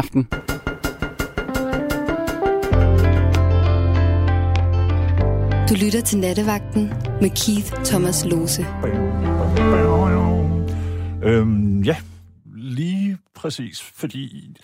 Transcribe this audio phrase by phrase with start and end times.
[0.00, 0.22] aften.
[5.68, 6.84] Du lytter til Nattevagten
[7.22, 8.66] med Keith Thomas Lose.
[11.22, 11.96] Øhm, ja,
[12.54, 14.56] lige præcis, fordi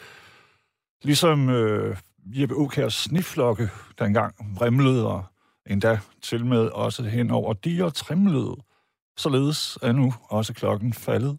[1.02, 1.96] ligesom øh,
[2.26, 3.68] Jeppe Aukærs sniflokke,
[3.98, 5.24] der engang brimlede og
[5.66, 8.56] endda til med også hen over diger trimlede,
[9.16, 11.38] således er nu også klokken faldet.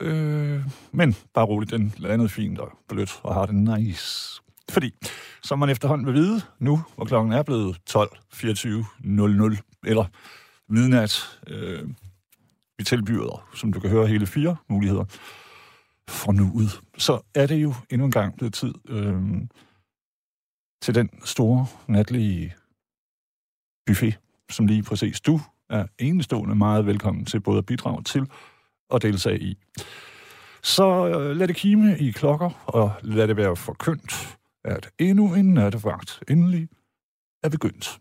[0.00, 0.60] Øh,
[0.92, 4.42] men bare roligt, den landede fint og blødt og har det nice.
[4.70, 4.94] Fordi,
[5.42, 10.04] som man efterhånden vil vide, nu, hvor klokken er blevet 12.24.00, eller
[10.68, 11.88] midnat, øh,
[12.78, 15.04] vi tilbyder, som du kan høre, hele fire muligheder
[16.08, 16.68] for nu ud.
[16.98, 19.22] Så er det jo endnu en gang blevet tid øh,
[20.82, 22.54] til den store natlige
[23.86, 24.18] buffet,
[24.50, 28.26] som lige præcis du er enestående meget velkommen til både at bidrage til
[28.92, 29.58] og deltage i.
[30.62, 35.54] Så øh, lad det kime i klokker, og lad det være forkyndt, at endnu en
[35.54, 36.68] nattevagt endelig
[37.42, 38.00] er begyndt.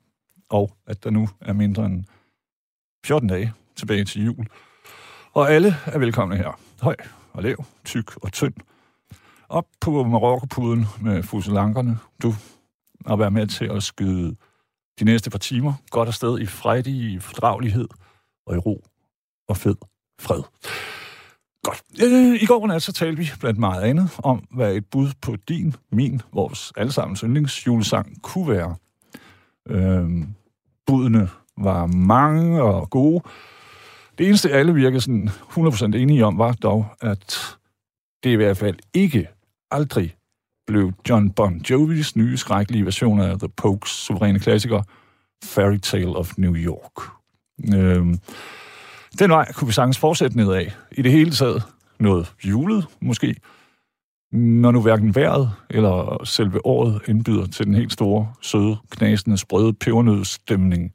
[0.50, 2.04] Og at der nu er mindre end
[3.06, 4.48] 14 dage tilbage til jul.
[5.34, 6.60] Og alle er velkomne her.
[6.82, 6.96] Høj
[7.34, 8.54] og lav, tyk og tynd.
[9.50, 11.98] Op på Marokkopuden med fuselankerne.
[12.24, 12.34] Du
[13.06, 14.36] og være med til at skyde
[15.00, 17.88] de næste par timer godt afsted i fredig fordragelighed
[18.46, 18.84] og i ro
[19.48, 19.76] og fed
[20.22, 20.44] fred.
[21.64, 21.82] Godt.
[22.04, 25.36] Øh, I går nat så talte vi blandt meget andet om, hvad et bud på
[25.50, 28.76] din, min, vores allesammens yndlingsjulesang kunne være.
[29.70, 30.28] Øhm,
[30.88, 33.24] budene var mange og gode.
[34.18, 37.58] Det eneste, alle virkede sådan 100% enige om, var dog, at
[38.24, 39.28] det i hvert fald ikke
[39.72, 40.16] aldrig
[40.68, 44.84] blev John Bon Jovis nye skrækkelige version af The Pokes suveræne klassiker,
[45.44, 47.12] Fairy Tale of New York.
[47.76, 48.20] Øhm,
[49.20, 50.66] den vej kunne vi sagtens fortsætte nedad.
[50.92, 51.64] I det hele taget
[52.00, 53.36] noget julet, måske,
[54.32, 59.74] når nu hverken vejret eller selve året indbyder til den helt store, søde, knasende, sprøde
[59.74, 60.94] pebernødstemning.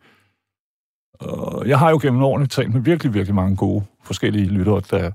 [1.67, 5.11] Jeg har jo gennem årene talt med virkelig, virkelig mange gode forskellige lyttere, der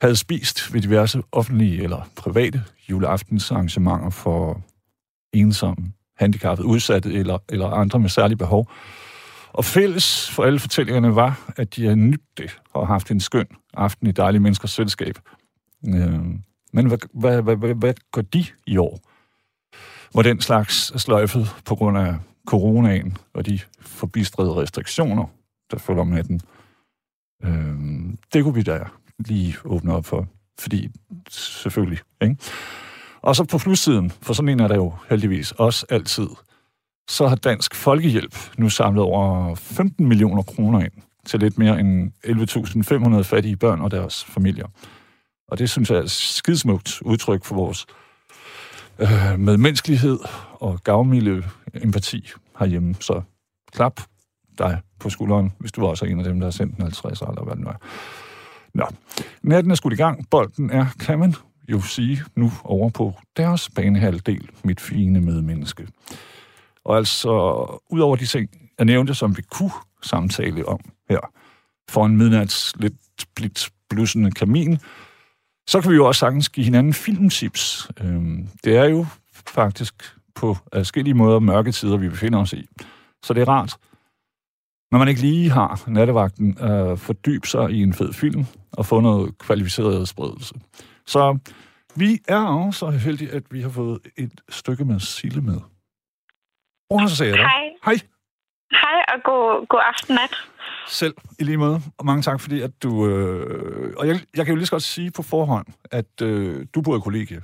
[0.00, 4.62] havde spist ved diverse offentlige eller private juleaftensarrangementer for
[5.32, 8.70] ensomme, handicappede, udsatte eller, eller andre med særlige behov.
[9.58, 13.46] Og fælles for alle fortællingerne var, at de har nydt det og haft en skøn
[13.74, 15.18] aften i dejlige menneskers selskab.
[15.86, 16.24] Øh,
[16.72, 19.00] men hvad, hvad, hvad, hvad, hvad gør de i år?
[20.12, 22.14] Hvor den slags er sløjfet på grund af
[22.46, 25.26] coronaen og de forbistrede restriktioner,
[25.70, 26.40] der følger med den.
[27.44, 28.84] Øh, det kunne vi da
[29.18, 30.26] lige åbne op for,
[30.58, 30.88] fordi
[31.30, 32.36] selvfølgelig, ikke?
[33.22, 36.28] Og så på plussiden, for sådan en er der jo heldigvis også altid,
[37.08, 40.92] så har Dansk Folkehjælp nu samlet over 15 millioner kroner ind
[41.26, 42.12] til lidt mere end
[43.16, 44.66] 11.500 fattige børn og deres familier.
[45.48, 47.86] Og det synes jeg er et skidsmukt udtryk for vores
[48.98, 50.18] øh, medmenneskelighed
[50.52, 51.42] og gavmilde
[51.74, 52.94] empati herhjemme.
[53.00, 53.22] Så
[53.72, 54.00] klap
[54.58, 57.20] dig på skulderen, hvis du også er en af dem, der har sendt en 50
[57.20, 57.76] eller hvad det nu er.
[58.74, 58.86] Nå,
[59.42, 60.30] natten er skudt i gang.
[60.30, 61.34] Bolden er, kan man
[61.68, 65.86] jo sige, nu over på deres banehalvdel, mit fine medmenneske.
[66.88, 67.30] Og altså,
[67.90, 69.70] ud over de ting, jeg nævnte, som vi kunne
[70.02, 71.20] samtale om her,
[71.90, 72.94] for en midnats lidt
[73.36, 74.78] blidt blussende kamin,
[75.68, 77.90] så kan vi jo også sagtens give hinanden filmtips.
[78.00, 79.06] Øhm, det er jo
[79.46, 82.66] faktisk på forskellige måder mørke tider, vi befinder os i.
[83.22, 83.76] Så det er rart,
[84.92, 88.86] når man ikke lige har nattevagten, øh, at fordybe sig i en fed film og
[88.86, 90.54] få noget kvalificeret spredelse.
[91.06, 91.38] Så
[91.96, 95.60] vi er også så heldige, at vi har fået et stykke med Sille med.
[96.90, 97.64] Jeg Hej.
[97.84, 97.96] Hej.
[98.82, 100.34] Hej og god, god aften nat.
[100.86, 101.78] Selv i lige måde.
[101.98, 102.90] Og mange tak, fordi at du...
[103.08, 106.82] Øh, og jeg, jeg kan jo lige så godt sige på forhånd, at øh, du
[106.82, 107.40] bor i kollegie.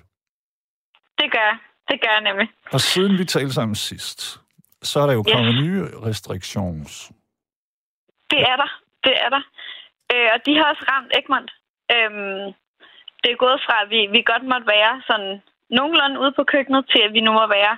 [1.21, 1.59] Det gør jeg.
[1.91, 2.49] Det gør jeg nemlig.
[2.72, 4.41] Og siden vi talte sammen sidst,
[4.82, 7.12] så er der jo kommet nye restriktions.
[8.31, 8.71] Det er der.
[9.05, 9.43] Det er der.
[10.12, 11.50] Øh, og de har også ramt Egmont.
[11.94, 12.44] Øhm,
[13.22, 16.82] det er gået fra, at vi, vi godt måtte være sådan nogenlunde ude på køkkenet,
[16.93, 17.75] til at vi nu må være...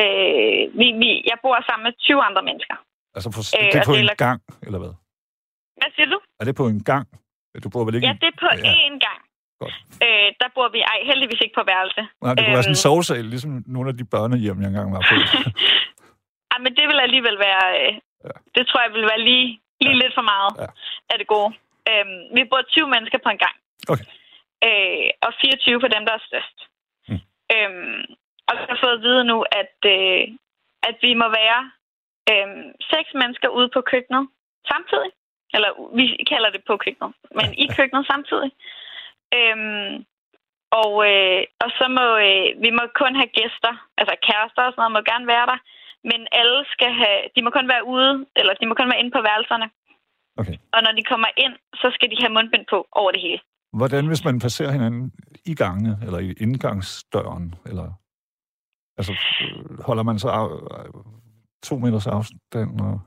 [0.00, 2.76] Øh, vi, vi, jeg bor sammen med 20 andre mennesker.
[3.16, 4.94] Altså på, Øh, det er på en deler- gang, eller hvad?
[5.80, 6.18] Hvad siger du?
[6.40, 7.06] Er det på en gang?
[7.64, 8.72] Du bor vel ikke Ja, det er på Ja.
[8.86, 9.20] én gang.
[9.62, 9.74] Godt.
[10.06, 12.02] Øh, der bor vi ej, heldigvis ikke på værelse.
[12.24, 12.86] Nej, det kunne være sådan en Øhm.
[12.88, 15.14] sovesal, ligesom nogle af de børnehjem, jeg engang var på.
[16.52, 17.64] Ej, men det vil alligevel være...
[17.82, 17.92] Øh,
[18.28, 18.34] Ja.
[18.56, 19.46] Det tror jeg vil være lige,
[19.84, 20.00] lige Ja.
[20.02, 20.68] lidt for meget Ja.
[21.12, 21.50] af det gode.
[21.90, 23.56] Øhm, vi bor 20 mennesker på en gang.
[23.92, 24.06] Okay.
[24.66, 26.58] Øh, og 24 for dem, der er størst.
[27.08, 27.20] Mm.
[27.54, 28.00] Øhm,
[28.50, 30.22] og har fået at vide nu, at, øh,
[30.88, 31.60] at vi må være
[32.30, 32.48] øh,
[32.92, 34.24] seks mennesker ude på køkkenet
[34.72, 35.10] samtidig.
[35.54, 38.50] Eller vi kalder det på køkkenet, men i køkkenet samtidig.
[39.38, 39.92] Øhm,
[40.82, 44.80] Og, øh, og så må øh, vi må kun have gæster, altså kærester og sådan
[44.82, 45.58] noget, må gerne være der.
[46.10, 49.14] Men alle skal have, de må kun være ude, eller de må kun være inde
[49.16, 49.66] på værelserne.
[50.40, 50.56] Okay.
[50.74, 53.40] Og når de kommer ind, så skal de have mundbind på over det hele.
[53.80, 55.12] Hvordan hvis man passerer hinanden
[55.52, 57.88] i gangene, eller i indgangsdøren, eller...
[58.98, 60.46] Altså, øh, holder man så af,
[61.62, 62.80] to meters afstand?
[62.80, 63.00] Og...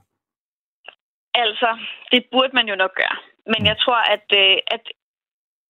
[1.33, 1.69] Altså,
[2.11, 3.17] det burde man jo nok gøre.
[3.51, 3.65] Men Mm.
[3.65, 4.83] jeg tror, at, øh, at,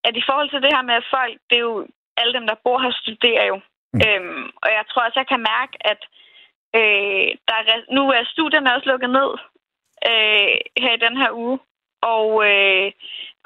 [0.04, 2.62] at i forhold til det her med at folk, det er jo alle dem, der
[2.64, 3.56] bor her, studerer jo.
[3.92, 4.00] Mm.
[4.06, 6.00] Øhm, og jeg tror også, jeg kan mærke, at
[6.78, 9.30] øh, der er, nu er studierne også lukket ned
[10.10, 11.58] øh, her i den her uge.
[12.16, 12.92] Og øh,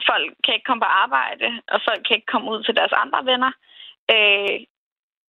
[0.08, 3.20] folk kan ikke komme på arbejde, og folk kan ikke komme ud til deres andre
[3.30, 3.52] venner.
[4.14, 4.56] Øh,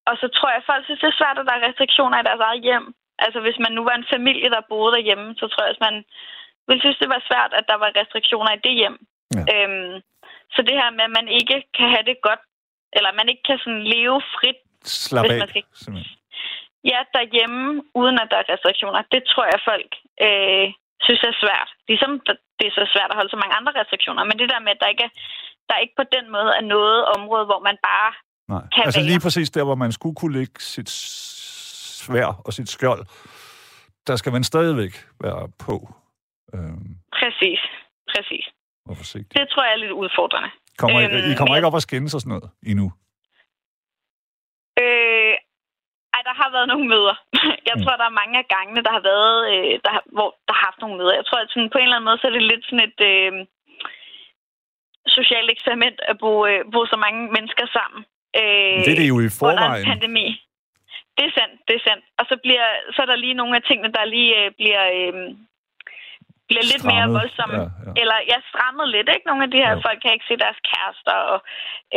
[0.10, 2.28] og så tror jeg, at folk synes, det er svært, at der er restriktioner i
[2.30, 2.86] deres eget hjem.
[3.26, 5.96] Altså, hvis man nu var en familie, der boede derhjemme, så tror jeg, at man
[6.68, 8.98] ville synes, det var svært, at der var restriktioner i det hjem.
[9.38, 9.44] Ja.
[9.54, 9.96] Øhm,
[10.54, 12.44] så det her med, at man ikke kan have det godt,
[12.98, 16.16] eller man ikke kan sådan leve frit, Slap Hvis af, man skal- simpelthen.
[16.92, 17.64] ja, derhjemme,
[18.02, 19.92] uden at der er restriktioner, det tror jeg, folk
[20.26, 20.66] øh,
[21.06, 21.70] synes er svært.
[21.90, 22.12] Ligesom
[22.60, 24.24] det er så svært at holde så mange andre restriktioner.
[24.30, 25.14] Men det der med, at der ikke er,
[25.70, 28.12] der ikke på den måde er noget område, hvor man bare...
[28.54, 28.62] Nej.
[28.74, 29.08] kan Altså være.
[29.10, 30.90] lige præcis der, hvor man skulle kunne lægge sit
[32.04, 33.04] svær og sit skjold,
[34.08, 34.94] der skal man stadigvæk
[35.24, 35.76] være på.
[36.54, 37.62] Øhm, Præcis,
[38.14, 38.46] præcis.
[38.90, 39.34] og forsigtig.
[39.40, 40.50] Det tror jeg er lidt udfordrende.
[40.78, 42.88] Kommer, Øhm, I, I kommer men- ikke op og skændes og sådan noget endnu?
[44.84, 45.36] Øh,
[46.16, 47.16] ej, der har været nogle møder.
[47.70, 47.82] Jeg Mm.
[47.84, 50.80] tror, der er mange af gangene, der har været, øh, der, hvor der har haft
[50.82, 51.14] nogle møder.
[51.20, 53.00] Jeg tror, at sådan, på en eller anden måde, så er det lidt sådan et
[53.12, 53.32] øh,
[55.18, 58.02] socialt eksperiment at bo, øh, bo så mange mennesker sammen.
[58.42, 59.86] Øh, Det er det jo i under en forvejen.
[59.92, 60.28] pandemi.
[61.18, 62.04] Det er sandt, det er sandt.
[62.20, 65.14] Og så, bliver, så er der lige nogle af tingene, der lige øh, bliver, øh,
[66.50, 67.18] bliver lidt mere Strammet.
[67.20, 67.56] voldsomme.
[67.62, 67.92] Ja, ja.
[68.02, 69.28] Eller jeg strammede lidt, ikke?
[69.30, 69.82] Nogle af de her Jo.
[69.88, 71.40] folk kan ikke se deres kærester, og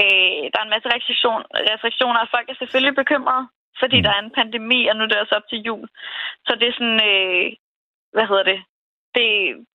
[0.00, 1.42] øh, der er en masse restriktion,
[1.72, 3.44] restriktioner, og folk er selvfølgelig bekymrede,
[3.82, 4.04] fordi Mm.
[4.06, 5.86] der er en pandemi, og nu er det også op til jul.
[6.46, 7.44] Så det er sådan, øh,
[8.16, 8.60] hvad hedder det?
[9.16, 9.26] Det,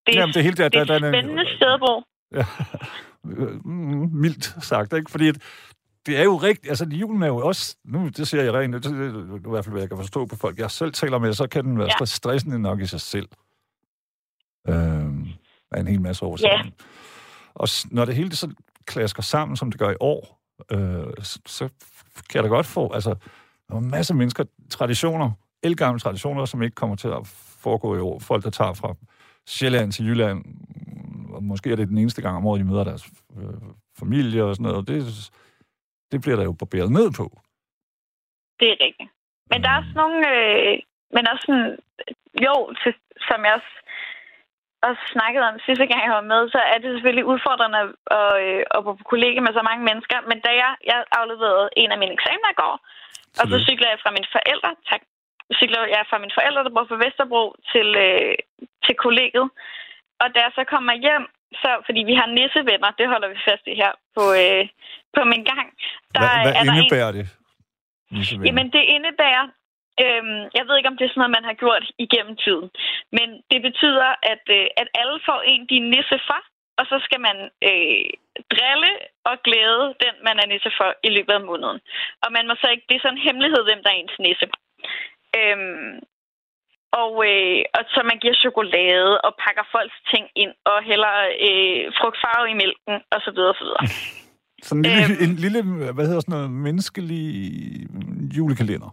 [0.06, 1.94] det, Jamen, det hele der, det er der, et der, spændende sted at bo.
[2.38, 2.45] Ja.
[3.65, 5.12] Mm, Mildt sagt, ikke?
[5.12, 5.38] Fordi at
[6.07, 8.83] det er jo rigtigt, altså julen er jo også, nu det siger jeg rent, det,
[8.83, 11.33] det, det, i hvert fald hvad jeg kan forstå på folk, jeg selv taler med,
[11.33, 12.06] så kan den være Ja.
[12.06, 13.27] stressende nok i sig selv.
[14.68, 15.27] Øhm,
[15.71, 16.57] af en hel masse årsager.
[16.57, 16.63] Ja.
[17.56, 18.50] Og når det hele så
[18.86, 21.69] klasker sammen, som det gør i år, øh, så, så
[22.30, 23.15] kan jeg da godt få, altså,
[23.68, 25.31] der er en masse mennesker, traditioner,
[25.63, 27.27] elgamle traditioner, som ikke kommer til at
[27.59, 28.19] foregå i år.
[28.19, 28.95] Folk, der tager fra
[29.48, 30.45] Sjælland til Jylland,
[31.33, 33.44] og måske er det den eneste gang om året, de møder deres øh,
[34.00, 34.88] familie og sådan noget.
[34.88, 35.31] Det,
[36.12, 37.25] det bliver der jo barberet ned på.
[38.59, 39.12] Det er rigtigt.
[39.51, 40.18] Men der er også nogle...
[40.36, 40.74] Øh,
[41.15, 41.71] men også sådan...
[42.45, 42.94] Jo, til,
[43.27, 43.74] som jeg også,
[44.88, 47.80] også snakkede om sidste gang, jeg var med, så er det selvfølgelig udfordrende
[48.19, 50.18] at, øh, at bo på kollega med så mange mennesker.
[50.30, 52.75] Men da jeg, jeg afleverede en af mine eksamener i går,
[53.39, 55.01] og så cykler jeg fra mine forældre, tak,
[55.59, 58.36] cykler jeg fra mine forældre, der bor på Vesterbro, til, øh,
[58.86, 59.48] til kollegiet.
[60.21, 61.25] Og da jeg så kommer hjem,
[61.61, 64.63] så, fordi vi har nissevenner, det holder vi fast i her på, øh,
[65.15, 65.67] på min gang.
[66.13, 67.25] Der Hvad, hvad er der en, indebærer det?
[68.11, 68.45] Nissevenner?
[68.47, 69.45] Jamen, det indebærer...
[70.05, 72.67] Øhm, jeg ved ikke, om det er sådan noget, man har gjort igennem tiden.
[73.17, 76.41] Men det betyder, at, øh, at alle får en, de er nisse for,
[76.79, 77.38] og så skal man
[77.69, 78.05] øh,
[78.53, 78.94] drille
[79.29, 81.79] og glæde den, man er nisse for i løbet af måneden.
[82.23, 82.85] Og man må så ikke...
[82.89, 84.47] Det er sådan en hemmelighed, hvem der er ens nisse.
[85.39, 85.94] Øhm,
[87.01, 91.15] og, øh, og så man giver chokolade og pakker folks ting ind og hælder
[91.47, 93.65] øh, frugtfarve i mælken og så videre, og så.
[94.67, 95.23] Sådan en lille, Øhm.
[95.25, 95.59] en lille,
[95.95, 97.25] hvad hedder sådan noget, menneskelig
[98.37, 98.89] julekalender.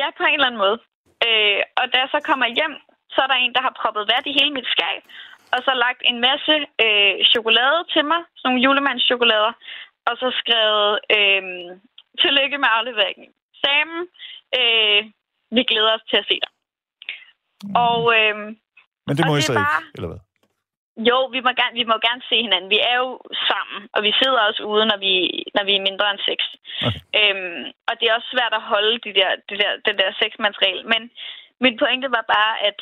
[0.00, 0.78] Ja, på en eller anden måde.
[1.26, 2.74] Øh, og da jeg så kommer hjem,
[3.14, 5.00] så er der en, der har proppet vat i hele mit skab,
[5.54, 6.54] og så lagt en masse
[6.84, 9.52] øh, chokolade til mig, sådan nogle julemandschokolader,
[10.08, 11.42] og så skrevet, øh,
[12.22, 13.28] tillykke med afleveringen.
[13.64, 14.00] Sammen,
[14.58, 15.00] øh,
[15.56, 16.50] vi glæder os til at se dig.
[17.86, 18.36] Og øh,
[19.06, 20.20] Men det og må I det så er ikke, bare- eller hvad?
[21.10, 22.70] jo, vi må, gerne, vi må gerne se hinanden.
[22.76, 23.10] Vi er jo
[23.50, 25.12] sammen, og vi sidder også ude, når vi,
[25.56, 26.44] når vi er mindre end seks.
[26.86, 27.00] Okay.
[27.20, 30.82] Øhm, og det er også svært at holde de der, de der, den der seksmandsregel.
[30.92, 31.02] Men
[31.64, 32.78] min pointe var bare, at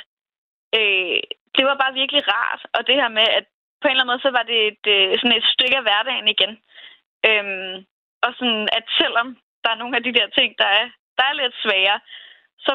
[0.78, 1.18] øh,
[1.56, 2.62] det var bare virkelig rart.
[2.76, 3.44] Og det her med, at
[3.80, 6.28] på en eller anden måde, så var det et, øh, sådan et stykke af hverdagen
[6.34, 6.52] igen.
[7.28, 7.74] Øhm,
[8.24, 9.28] og sådan, at selvom
[9.62, 11.98] der er nogle af de der ting, der er, der er lidt svære,
[12.66, 12.72] så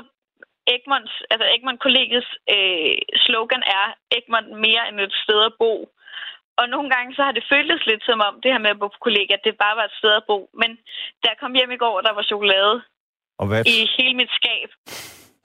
[0.75, 3.85] Egmonts, altså Egmont kollegiets øh, slogan er
[4.17, 5.73] Egmont mere end et sted at bo.
[6.59, 8.87] Og nogle gange så har det føltes lidt som om det her med at bo
[8.87, 10.37] på kollega, at det bare var et sted at bo.
[10.61, 10.69] Men
[11.21, 12.75] da jeg kom hjem i går, og der var chokolade
[13.41, 13.61] Og hvad?
[13.75, 14.69] i hele mit skab,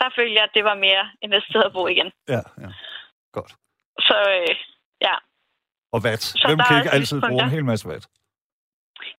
[0.00, 2.08] der følte jeg, at det var mere end et sted at bo igen.
[2.34, 2.70] Ja, ja.
[3.36, 3.52] Godt.
[4.08, 4.54] Så øh,
[5.06, 5.14] ja,
[5.94, 6.22] Og vat.
[6.40, 8.04] Så Hvem kan ikke altid bruge en hel masse vat?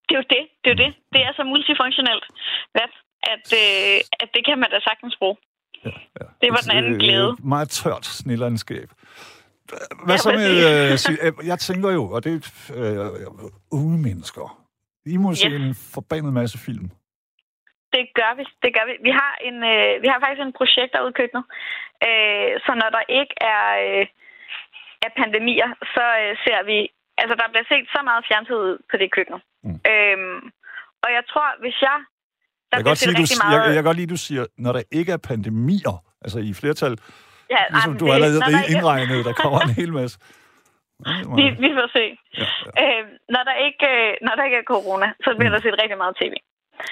[0.06, 0.42] Det er jo det.
[0.60, 0.92] Det er jo det.
[1.14, 2.24] Det er så multifunktionelt,
[2.74, 2.88] hvad,
[3.34, 5.36] at, øh, at det kan man da sagtens bruge.
[6.20, 6.26] Ja.
[6.42, 7.28] Det var den anden Et, glæde.
[7.40, 8.88] Øh, meget tørt snillandskab.
[10.06, 10.52] Hvad så med...
[10.68, 12.40] Øh, sig- øh, jeg tænker jo, og det er
[12.80, 13.40] øh,
[13.78, 14.46] unge mennesker.
[15.06, 15.56] I må se Ja.
[15.56, 16.86] en forbandet masse film.
[17.94, 18.44] Det gør vi.
[18.64, 18.94] Det gør vi.
[19.08, 21.44] Vi har, en, øh, vi har faktisk en projekt derude i køkkenet.
[22.08, 24.04] Øh, så når der ikke er, øh,
[25.06, 26.78] er pandemier, så øh, ser vi...
[27.22, 29.38] Altså, der bliver set så meget fjernsyn på det køkken.
[29.66, 29.78] Mm.
[29.92, 30.40] Øhm,
[31.04, 31.98] og jeg tror, hvis jeg...
[32.70, 33.66] Der Jeg kan, godt sige, du, rigtig jeg, meget...
[33.68, 35.94] jeg kan godt lide, du siger, når der ikke er pandemier,
[36.24, 36.94] altså i flertal,
[37.54, 40.16] ja, ligesom du det- allerede er- indregnet, der kommer en hel masse.
[40.18, 42.04] Vi, meget- vi får se.
[42.40, 42.84] Ja, ja.
[42.84, 43.02] Øh,
[43.34, 45.54] når, der ikke, øh, når der ikke er corona, så bliver Mm.
[45.56, 46.34] der set rigtig meget tv.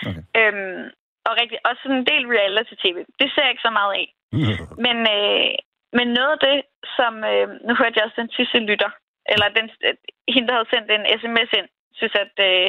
[0.08, 0.22] Okay.
[0.40, 0.82] Øhm,
[1.28, 2.96] og rigtig, også sådan en del reality-tv.
[3.20, 4.06] Det ser jeg ikke så meget af.
[4.86, 5.50] Men, øh,
[5.98, 6.56] men noget af det,
[6.96, 7.12] som...
[7.32, 8.90] Øh, nu hørte jeg også den sidste lytter,
[9.32, 9.94] eller den, øh,
[10.34, 11.68] hende, der havde sendt en sms ind,
[11.98, 12.66] synes, at, øh,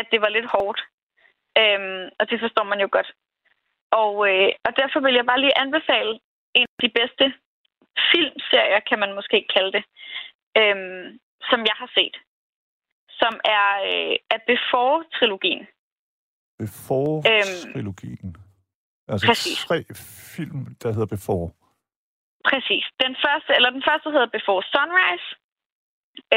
[0.00, 0.80] at det var lidt hårdt.
[1.60, 3.10] Øhm, og det forstår man jo godt.
[4.02, 6.12] Og, øh, og derfor vil jeg bare lige anbefale
[6.58, 7.24] en af de bedste
[8.10, 9.84] filmserier, kan man måske kalde det,
[10.60, 11.18] øhm,
[11.50, 12.16] som jeg har set.
[13.20, 15.64] Som er, øh, er Before-trilogien.
[16.62, 18.30] Before-trilogien.
[19.08, 19.58] Altså præcis.
[19.68, 19.78] tre
[20.36, 21.50] film, der hedder Before.
[22.50, 22.84] Præcis.
[23.04, 25.26] Den første, eller den første hedder Before Sunrise,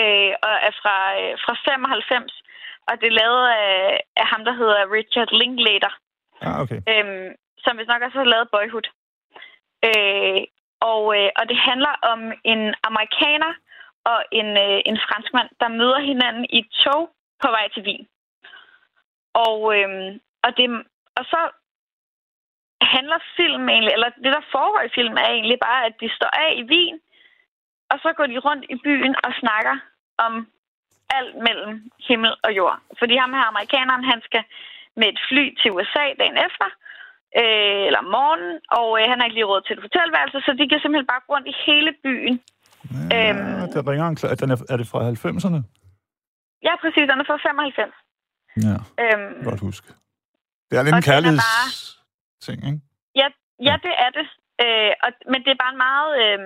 [0.02, 2.44] øh, og er fra, øh, fra 95,
[2.88, 5.94] og det er lavet af, af ham, der hedder Richard Linklater,
[6.42, 6.80] Ah, okay.
[6.92, 7.32] øh,
[7.64, 8.88] som hvis nok også har lavet Boyhood.
[9.88, 10.42] Øh,
[10.92, 13.54] og, øh, og det handler om en amerikaner
[14.12, 17.04] og en, øh, en franskmand, der møder hinanden i et tog
[17.42, 18.08] på vej til Wien.
[19.34, 19.90] Og, øh,
[20.46, 20.68] og, det,
[21.18, 21.42] og så
[22.82, 26.32] handler filmen egentlig, eller det der foregår i filmen er egentlig bare, at de står
[26.46, 27.00] af i Wien,
[27.92, 29.76] og så går de rundt i byen og snakker
[30.26, 30.34] om
[31.18, 31.74] alt mellem
[32.08, 32.78] himmel og jord.
[33.00, 34.44] Fordi ham her amerikaneren, han skal
[35.00, 36.68] med et fly til USA dagen efter,
[37.40, 40.52] øh, eller om morgenen, og øh, han har ikke lige råd til et hotelværelse, så
[40.60, 42.36] de kan simpelthen bare gå rundt i hele byen.
[43.12, 43.72] Ja, Øhm.
[43.74, 44.36] der ringer en klar.
[44.42, 45.60] Den er, er det fra 90'erne?
[46.68, 47.94] Ja, præcis, den er fra 95.
[48.66, 49.84] Ja, Øhm, godt husk.
[50.70, 52.80] Det er lidt en kærlighedsting, ikke?
[53.22, 53.28] Ja,
[53.68, 54.28] ja, det er det.
[54.64, 56.40] Øh, og, men det er bare en meget, øh,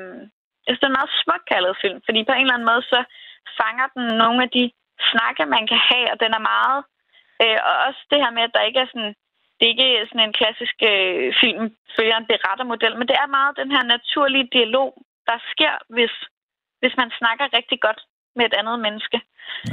[0.64, 3.00] jeg synes, det er en meget smuk kærlighedsfilm, fordi på en eller anden måde, så
[3.60, 4.64] fanger den nogle af de
[5.12, 6.80] snakke, man kan have, og den er meget...
[7.44, 9.14] Øh, og også det her med, at der ikke er sådan...
[9.58, 11.66] Det er ikke sådan en klassisk øh, film,
[11.96, 14.90] følger en berettermodel, men det er meget den her naturlige dialog,
[15.30, 16.14] der sker, hvis,
[16.82, 18.02] hvis man snakker rigtig godt
[18.36, 19.22] med et andet menneske.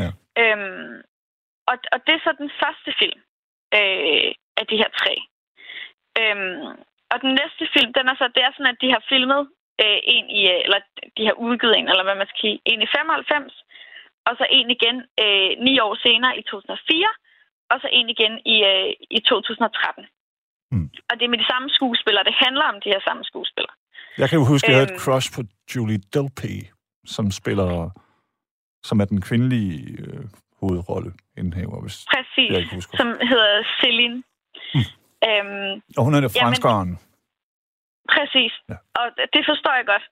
[0.00, 0.08] Ja.
[0.42, 1.02] Øhm,
[1.70, 3.20] og, og det er så den første film
[3.78, 4.30] øh,
[4.60, 5.14] af de her tre.
[6.20, 6.66] Øhm,
[7.12, 9.42] og den næste film, den er så, det er sådan, at de har filmet
[9.84, 10.80] øh, en i, øh, eller
[11.16, 13.64] de har udgivet en, eller hvad man skal sige, en i 95,
[14.28, 17.08] og så en igen øh, ni år senere i 2004,
[17.72, 20.06] og så en igen i, øh, i 2013.
[20.72, 20.88] Mm.
[21.10, 22.24] Og det er med de samme skuespillere.
[22.30, 23.74] Det handler om de her samme skuespillere.
[24.18, 25.04] Jeg kan jo huske, at jeg havde et Øhm.
[25.04, 25.40] crush på
[25.72, 26.54] Julie Delpy,
[27.14, 27.70] som spiller,
[28.88, 30.24] som er den kvindelige øh,
[30.60, 32.50] hovedrolle indhæver, hvis Præcis.
[32.52, 32.96] jeg ikke husker.
[33.00, 34.18] Som hedder Celine.
[34.74, 34.80] Mm.
[35.28, 36.98] Øhm, Og hun er det Jamen- franskeren.
[38.14, 38.52] Præcis.
[38.68, 38.74] Ja.
[38.74, 38.76] Ja.
[39.00, 40.04] Og det forstår jeg godt.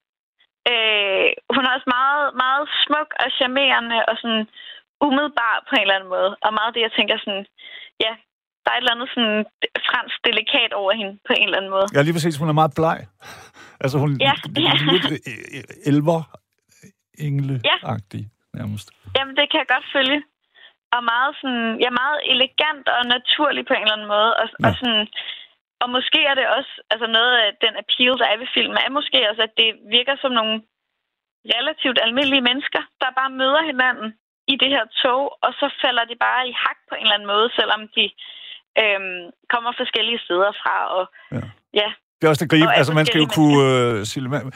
[0.70, 4.44] Øh, hun er også meget, meget smuk og charmerende og sådan
[5.06, 6.30] umiddelbar på en eller anden måde.
[6.46, 7.44] Og meget det, jeg tænker sådan,
[8.04, 8.12] ja,
[8.62, 9.38] der er et eller andet sådan
[9.88, 11.86] fransk delikat over hende på en eller anden måde.
[11.94, 12.36] Ja, lige præcis.
[12.40, 12.98] Hun er meget bleg.
[13.84, 14.72] Altså, hun Ja, er ja.
[14.94, 15.06] lidt
[15.90, 16.20] elver
[17.26, 18.24] engle-agtig
[18.58, 18.88] nærmest.
[19.16, 20.18] Jamen, det kan jeg godt følge.
[20.94, 24.30] Og meget sådan, ja, meget elegant og naturlig på en eller anden måde.
[24.40, 24.66] Og, ja.
[24.66, 24.78] og Ja.
[24.80, 25.04] sådan,
[25.82, 28.96] og måske er det også, altså noget af den appeal, der er ved filmen, er
[28.98, 30.56] måske også, at det virker som nogle
[31.54, 34.08] relativt almindelige mennesker, der bare møder hinanden
[34.52, 37.32] i det her tog, og så falder de bare i hak på en eller anden
[37.34, 38.04] måde, selvom de
[38.82, 40.76] øhm, kommer forskellige steder fra.
[40.96, 41.04] Og
[41.36, 41.42] Ja.
[41.80, 42.72] ja, Det er også det gribe.
[42.80, 43.58] Altså, man skal jo kunne...
[43.70, 44.52] Øh, sige, man,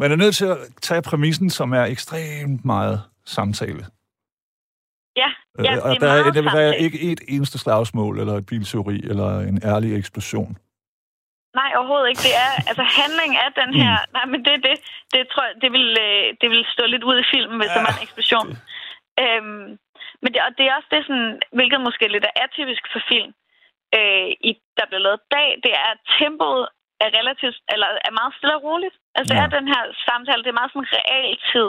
[0.00, 3.82] man er nødt til at tage præmissen, som er ekstremt meget samtale.
[5.66, 8.14] Ja, Øh, ja og det der, er er, der, der er ikke et eneste slagsmål,
[8.20, 10.52] eller et bilteori, eller en ærlig eksplosion.
[11.60, 12.22] Nej, overhovedet ikke.
[12.28, 13.92] Det er, altså handling er den her...
[14.00, 14.08] Mm.
[14.16, 14.76] Nej, men det er det.
[15.14, 17.76] Det tror jeg, det vil, øh, det vil stå lidt ud i filmen, hvis ja,
[17.76, 18.48] der var en eksplosion.
[19.24, 19.66] Øhm,
[20.22, 23.30] men det, og det er også det, sådan, hvilket måske lidt er atypisk for film,
[23.98, 26.64] øh, i, der bliver lavet bag, det er, at tempoet
[27.04, 28.96] er relativt, eller er meget stille og roligt.
[29.16, 29.46] Altså, det Ja.
[29.46, 31.68] er den her samtale, det er meget sådan realtid,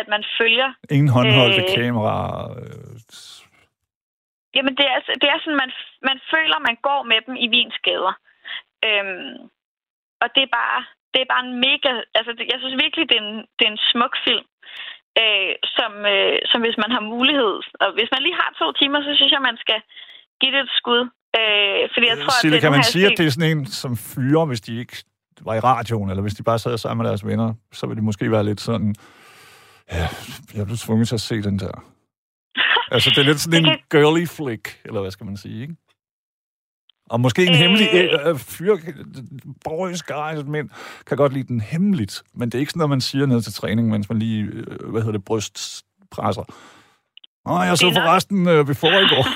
[0.00, 0.68] at man følger.
[0.96, 1.74] Ingen håndholdte Øh.
[1.78, 2.44] kameraer.
[2.60, 2.93] Øh,
[4.56, 5.72] Jamen, det er, det er sådan, man,
[6.08, 8.14] man føler, man går med dem i Wiens gader.
[8.88, 9.34] Øhm,
[10.22, 10.80] og det er bare,
[11.12, 11.90] det er bare en mega...
[12.18, 14.46] Altså, det, jeg synes virkelig, det er en, det er en smuk film.
[15.22, 17.54] øh, som, øh, som hvis man har mulighed.
[17.82, 19.78] Og hvis man lige har to timer, så synes jeg, man skal
[20.40, 21.02] give det et skud.
[21.38, 23.66] Øh, fordi jeg tror, Sille, at det, kan man sige, at det er sådan en,
[23.66, 24.96] som fyrer, hvis de ikke
[25.40, 28.04] var i radioen, eller hvis de bare sad sammen med deres venner, så ville de
[28.04, 28.94] måske være lidt sådan,
[29.92, 30.06] ja,
[30.54, 31.84] jeg blev tvunget til at se den der.
[32.90, 35.74] Altså, det er lidt sådan Det en girly flick, eller hvad skal man sige, ikke?
[37.10, 37.58] Og måske en øh...
[37.58, 38.28] hemmelig Øh.
[38.28, 38.76] øh, fyr,
[39.64, 40.70] boys, guys, mænd,
[41.06, 43.52] kan godt lide den hemmeligt, men det er ikke sådan noget, man siger ned til
[43.52, 46.44] træning, mens man lige, øh, hvad hedder det, brystpresser.
[47.46, 49.28] Åh, jeg så forresten øh, ved foregård.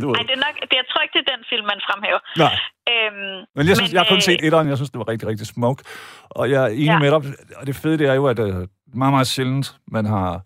[0.00, 0.16] Du ved.
[0.16, 2.20] Ej, det er nok, det, jeg tror ikke, det er den film, man fremhæver.
[2.44, 2.54] Nej.
[2.92, 5.08] Øhm, Men jeg synes, men, jeg har kun øh, set etteren, jeg synes, det var
[5.08, 5.82] rigtig, rigtig smuk.
[6.30, 6.84] Og jeg er enig.
[6.84, 6.98] Ja.
[6.98, 8.54] med dig, og det fede, det er jo, at øh,
[8.94, 10.42] meget, meget sjældent, man har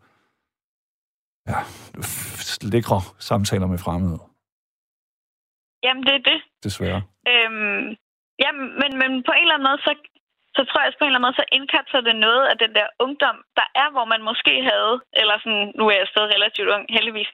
[1.51, 1.59] ja,
[2.75, 4.19] lækre samtaler med fremmede,
[5.85, 6.39] Jamen, det er det.
[6.67, 7.01] desværre.
[7.33, 7.85] Øhm,
[8.45, 9.93] ja, men, men på en eller anden måde, så,
[10.57, 12.73] så tror jeg, at på en eller anden måde, så indkapsler det noget af den
[12.79, 16.69] der ungdom, der er, hvor man måske havde, eller sådan, nu er jeg stadig relativt
[16.75, 17.31] ung, heldigvis,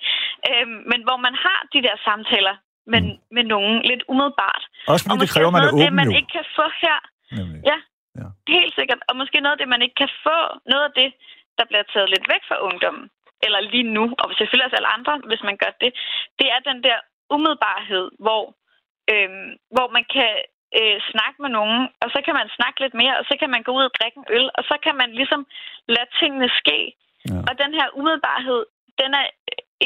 [0.51, 2.55] øhm, men hvor man har de der samtaler
[2.93, 3.17] med, Mm.
[3.37, 4.63] med nogen lidt umiddelbart.
[4.93, 6.17] Også fordi og det kræver, man er noget af det, åben man jo.
[6.19, 6.99] ikke kan få her.
[7.39, 7.61] Nemlig.
[7.71, 7.79] Ja.
[8.57, 9.01] Helt sikkert.
[9.09, 10.39] Og måske noget af det, man ikke kan få,
[10.73, 11.09] noget af det,
[11.59, 13.05] der bliver taget lidt væk fra ungdommen,
[13.47, 15.91] eller lige nu, og selvfølgelig også alle andre, hvis man gør det,
[16.39, 16.99] det er den der
[17.35, 18.43] umiddelbarhed, hvor,
[19.13, 20.33] øhm, hvor man kan
[20.79, 23.63] øh, snakke med nogen, og så kan man snakke lidt mere, og så kan man
[23.67, 25.43] gå ud og drikke en øl, og så kan man ligesom
[25.95, 26.79] lade tingene ske.
[27.31, 27.39] Ja.
[27.49, 28.61] Og den her umiddelbarhed,
[29.01, 29.27] den er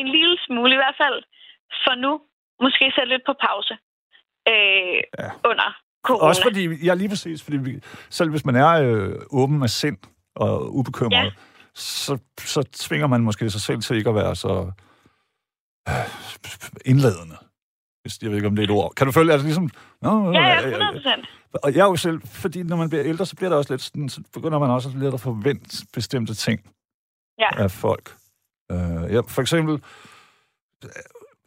[0.01, 1.19] en lille smule, i hvert fald
[1.85, 2.13] for nu,
[2.65, 3.75] måske sat lidt på pause
[4.53, 5.31] øh, Ja.
[5.51, 5.69] under
[6.07, 6.29] corona.
[6.29, 7.73] Også fordi, ja, lige præcis, fordi vi,
[8.11, 9.99] selv hvis man er øh, åben af sind
[10.37, 11.31] og ubekymret, Ja.
[11.75, 14.73] Så, så tvinger man måske sig selv til ikke at være så
[15.89, 15.95] øh,
[16.85, 17.37] indladende.
[18.03, 18.93] Hvis, jeg ved ikke, om det er et ord.
[18.95, 19.71] Kan du følge, altså ligesom...
[20.03, 21.29] Nå, Ja, ja, øh, øh, 100 procent.
[21.65, 23.83] Og jeg er jo selv, fordi når man bliver ældre, så bliver der også lidt
[23.83, 26.61] sådan, så begynder man også lidt at forvente bestemte ting
[27.39, 27.63] Ja.
[27.63, 28.17] af folk.
[28.73, 28.79] Uh,
[29.13, 29.83] ja, for eksempel,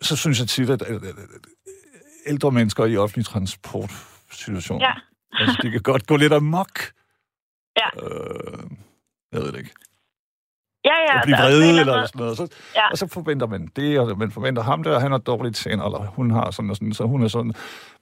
[0.02, 1.18] så synes jeg tit, at, at, at, at
[2.28, 4.94] ældre mennesker i offentlig transportsituationer, Ja.
[5.42, 6.80] altså, de kan godt gå lidt amok.
[7.78, 8.06] Ja.
[8.06, 8.72] Uh,
[9.32, 9.72] jeg ved det ikke.
[10.90, 11.16] Ja, ja.
[11.18, 12.38] At blive vrede eller sådan noget.
[12.38, 12.46] Så,
[12.76, 12.86] Ja.
[12.92, 16.00] Og så forventer man det, og man forventer ham der, han har dårligt tænder, eller
[16.18, 17.54] hun har sådan og sådan, så hun er sådan.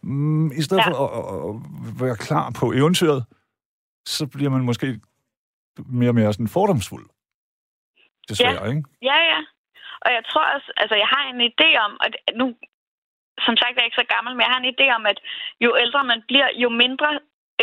[0.04, 0.90] Mm, I stedet Ja.
[0.92, 1.56] for at, at, at
[2.02, 3.26] være klar på eventyret,
[4.08, 5.00] så bliver man måske
[6.00, 7.06] mere og mere sådan fordomsfuld.
[8.30, 8.84] Desværre, ikke?
[9.10, 9.40] Ja, ja.
[10.06, 12.46] Og jeg tror også, altså jeg har en idé om, og det- nu,
[13.46, 15.18] som sagt er jeg ikke så gammel, men jeg har en idé om, at
[15.66, 17.10] jo ældre man bliver, jo mindre,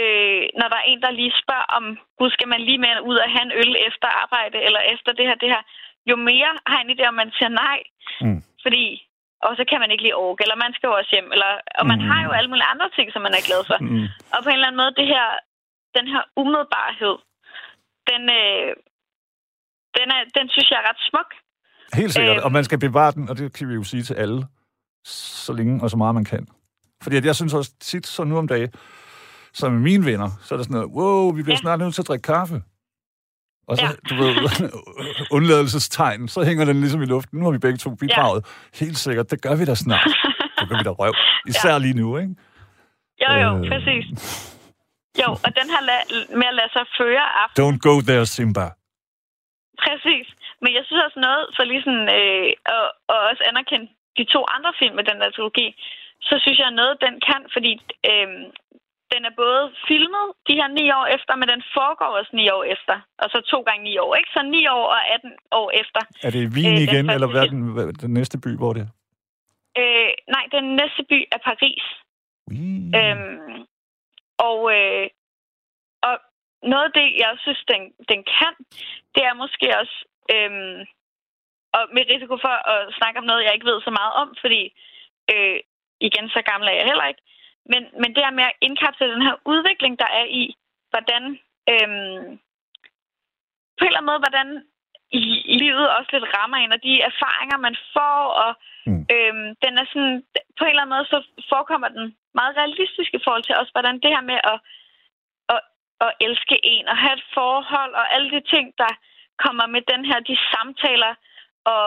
[0.02, 1.84] øh, når der er en, der lige spørger om,
[2.18, 5.26] gud, skal man lige med ud og have en øl efter arbejde, eller efter det
[5.28, 5.62] her, det her,
[6.10, 7.78] jo mere har jeg en idé om, man siger nej.
[8.24, 8.40] Mm.
[8.64, 8.84] Fordi,
[9.46, 11.50] og så kan man ikke lige orke, eller man skal jo også hjem, eller,
[11.80, 12.08] og man Mm.
[12.10, 13.76] har jo alle mulige andre ting, som man er glad for.
[13.80, 14.06] Mm.
[14.34, 15.26] Og på en eller anden måde, det her,
[15.98, 17.16] den her umiddelbarhed,
[18.10, 18.70] den, øh,
[19.98, 21.30] den, er, den synes jeg er ret smuk.
[22.00, 22.36] Helt sikkert.
[22.36, 22.44] Øhm.
[22.46, 24.40] Og man skal bevare den, og det kan vi jo sige til alle,
[25.44, 26.48] så længe og så meget man kan.
[27.02, 28.72] Fordi jeg synes også tit, så nu om dagen,
[29.60, 31.64] så med mine venner, så er der sådan noget, wow, vi bliver Ja.
[31.64, 32.56] snart nødt til at drikke kaffe.
[33.68, 33.90] Og så, Ja.
[34.10, 34.32] du ved,
[35.36, 37.38] undladelsestegn, så hænger den ligesom i luften.
[37.38, 38.40] Nu har vi begge to bidraget.
[38.46, 38.84] Ja.
[38.84, 40.10] Helt sikkert, det gør vi da snart.
[40.58, 41.14] Så gør vi da røv.
[41.52, 42.34] Især lige nu, ikke?
[43.24, 43.68] Jo, jo, øh...
[43.72, 44.06] præcis.
[45.22, 47.56] Jo, og den her la- med at lade sig føre aften.
[47.62, 48.66] Don't go there, Simba.
[49.84, 50.26] Præcis.
[50.62, 53.86] Men jeg synes også noget, for lige sådan, øh, og, og også anerkende
[54.18, 55.66] de to andre film med den der trilogi,
[56.28, 57.72] så synes jeg noget, den kan, fordi
[58.10, 58.28] øh,
[59.12, 62.64] den er både filmet de her ni år efter, men den foregår også ni år
[62.74, 62.96] efter.
[63.22, 64.30] Og så to gange ni år, ikke?
[64.36, 66.00] Så ni år og 18 år efter.
[66.26, 68.82] Er det Wien Øh, igen, eller hvad er den, hvad, den næste by, hvor det
[68.86, 68.90] er?
[69.80, 71.84] Øh, nej, den næste by er Paris.
[72.50, 72.94] Wien.
[73.00, 73.56] Øhm,
[74.48, 75.06] og, øh,
[76.08, 76.14] og
[76.72, 78.54] noget af det, jeg synes, den, den kan,
[79.14, 79.96] det er måske også,
[80.34, 80.78] øhm,
[81.76, 84.62] og med risiko for at snakke om noget, jeg ikke ved så meget om, fordi
[85.32, 85.58] øh,
[86.08, 87.22] igen, så gammel er jeg heller ikke,
[87.72, 90.42] men, men det er med at indkapsle den her udvikling, der er i,
[90.90, 91.22] hvordan
[91.72, 92.26] øhm,
[93.76, 94.48] på en eller anden måde, hvordan
[95.62, 98.52] livet også lidt rammer en, og de erfaringer, man får, og
[98.86, 99.06] Mm.
[99.14, 100.16] øhm, den er sådan,
[100.58, 101.18] på en eller anden måde, så
[101.52, 104.58] forekommer den meget realistisk i forhold til også, hvordan det her med at,
[105.54, 105.60] at,
[106.06, 108.92] at elske en, og have et forhold, og alle de ting, der
[109.44, 111.14] kommer med den her, de samtaler
[111.64, 111.84] og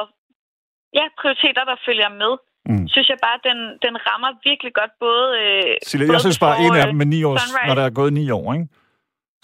[0.94, 2.34] ja, prioriteter, der følger med,
[2.70, 2.88] Mm.
[2.88, 5.26] synes jeg bare, den, den rammer virkelig godt både...
[5.44, 7.68] Øh, Sille, både jeg synes bare, en af øh, dem med ni år, Sunrise.
[7.68, 8.68] når der er gået ni år, ikke?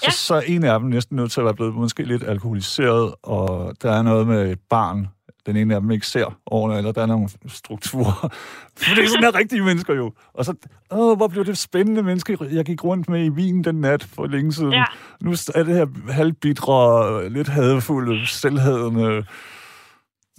[0.02, 0.12] Så, Ja.
[0.12, 3.76] så er en af dem næsten nødt til at være blevet måske lidt alkoholiseret, og
[3.82, 5.08] der er noget med et barn,
[5.46, 8.30] den ene af dem ikke ser ordentligt, eller der er nogle strukturer.
[8.78, 10.12] For det er sådan her rigtige mennesker jo.
[10.34, 10.54] Og så,
[10.92, 14.28] åh, hvor blev det spændende menneske, jeg gik rundt med i Wien den nat for
[14.28, 14.74] længe siden.
[14.74, 14.84] Ja.
[15.22, 19.26] Nu er det her halvbitre, lidt hadfulde, selvhadende,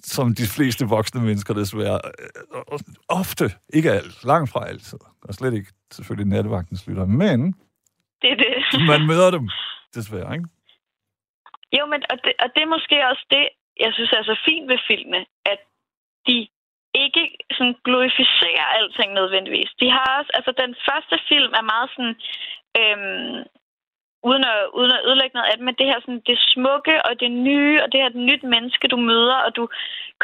[0.03, 2.01] som de fleste voksne mennesker desværre.
[2.21, 4.99] øh, og Ofte, ikke alt, langt fra altid.
[5.29, 7.41] Og slet ikke selvfølgelig nattevagtens lytter, men
[8.23, 8.55] Det er det.
[8.93, 9.49] man møder dem
[9.95, 10.49] desværre, ikke?
[11.79, 13.45] Jo, men og det, og det er måske også det,
[13.85, 15.61] jeg synes er så fint ved filmene, at
[16.27, 16.49] de
[17.05, 17.25] ikke
[17.57, 19.71] sådan glorificerer alting nødvendigvis.
[19.81, 22.17] De har også, altså den første film er meget sådan,
[22.81, 23.39] øhm,
[24.29, 27.21] uden, at, uden at ødelægge noget af det, men det her sådan, det smukke og
[27.23, 29.65] det nye, og det her et nyt menneske, du møder, og du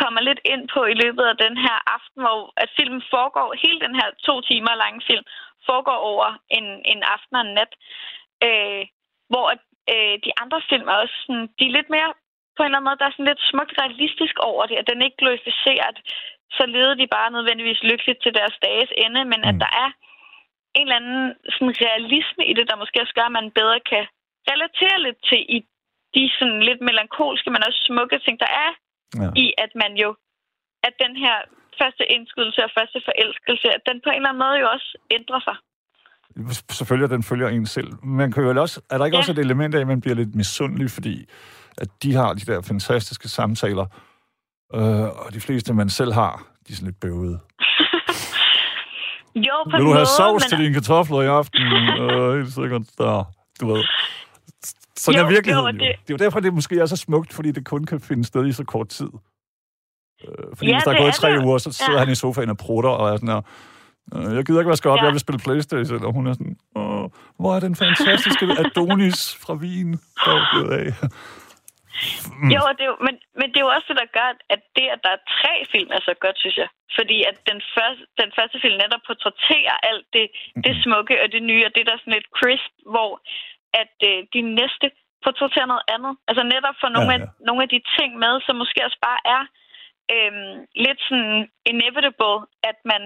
[0.00, 3.80] kommer lidt ind på i løbet af den her aften, hvor at filmen foregår, hele
[3.86, 5.24] den her to timer lange film,
[5.68, 6.28] foregår over
[6.58, 7.72] en, en aften og en nat.
[8.46, 8.82] Øh,
[9.30, 9.62] hvor at,
[9.94, 12.10] øh, de andre film er også sådan, de er lidt mere,
[12.56, 15.02] på en eller anden måde, der er sådan lidt smukt realistisk over det, at den
[15.02, 15.98] ikke glorificerer, at
[16.56, 19.48] så levede de bare nødvendigvis lykkeligt til deres dages ende, men mm.
[19.50, 19.90] at der er
[20.78, 24.04] en eller anden sådan realisme i det, der måske også gør, at man bedre kan
[24.50, 25.58] relatere lidt til i
[26.14, 28.70] de sådan lidt melankolske, men også smukke ting, der er
[29.22, 29.28] Ja.
[29.44, 30.10] i, at man jo,
[30.86, 31.36] at den her
[31.80, 35.40] første indskydelse og første forelskelse, at den på en eller anden måde jo også ændrer
[35.48, 35.56] sig.
[36.78, 37.90] Selvfølgelig, den følger en selv.
[38.20, 39.18] Man kan jo også, er der ikke Ja.
[39.20, 41.14] også et element af, at man bliver lidt misundelig, fordi
[41.78, 43.86] at de har de der fantastiske samtaler,
[44.74, 46.34] øh, og de fleste, man selv har,
[46.68, 47.40] de er sådan lidt bøvede.
[49.36, 50.48] Jo, på Vil du have sovs men...
[50.48, 51.62] til dine kartofler i aften?
[52.02, 52.82] øh, helt sikkert.
[52.98, 53.24] Der,
[53.60, 53.84] du ved.
[54.96, 55.88] Sådan Jo, er virkeligheden jo, jo.
[55.90, 56.08] det- Det...
[56.08, 58.46] det er jo derfor, det måske er så smukt, fordi det kun kan finde sted
[58.46, 59.08] i så kort tid.
[60.28, 61.44] Øh, fordi Ja, hvis der er gået er tre det jo.
[61.46, 61.98] uger, så sidder Ja.
[61.98, 63.42] han i sofaen og prutter, og er sådan her,
[64.14, 65.04] øh, jeg gider ikke vaske op, Ja.
[65.04, 69.54] jeg vil spille Playstation, og hun er sådan, Åh, hvor er den fantastiske Adonis fra
[69.54, 69.92] Wien,
[70.24, 71.08] der er blevet af.
[72.40, 72.50] Mm.
[72.54, 74.86] Jo, det er jo, men, men det er jo også det, der gør, at det,
[74.94, 76.68] at der er tre film, er så godt, synes jeg.
[76.98, 80.26] Fordi at den første, den første film netop portrætterer alt det,
[80.64, 83.10] det smukke og det nye, og det der er sådan lidt crisp, hvor
[83.82, 84.86] at øh, de næste
[85.24, 86.12] portrætterer noget andet.
[86.28, 87.18] Altså netop for nogle, ja.
[87.18, 87.24] ja.
[87.24, 89.42] Af, nogle af de ting med, som måske også bare er
[90.14, 91.40] øhm, lidt sådan
[91.72, 92.38] inevitable,
[92.70, 93.02] at man,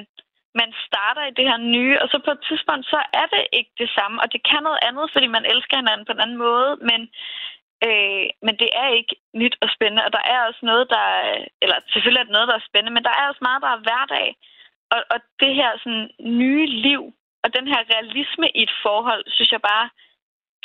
[0.61, 3.73] man starter i det her nye, og så på et tidspunkt, så er det ikke
[3.83, 6.71] det samme, og det kan noget andet, fordi man elsker hinanden på en anden måde,
[6.91, 7.01] men
[7.87, 11.45] Øh, men det er ikke nyt og spændende, og der er også noget, der er-
[11.63, 13.85] eller selvfølgelig er det noget, der er spændende, men der er også meget, der er
[13.87, 14.29] hverdag.
[14.95, 16.07] Og, og det her sådan,
[16.43, 17.03] nye liv,
[17.45, 19.87] og den her realisme i et forhold, synes jeg bare,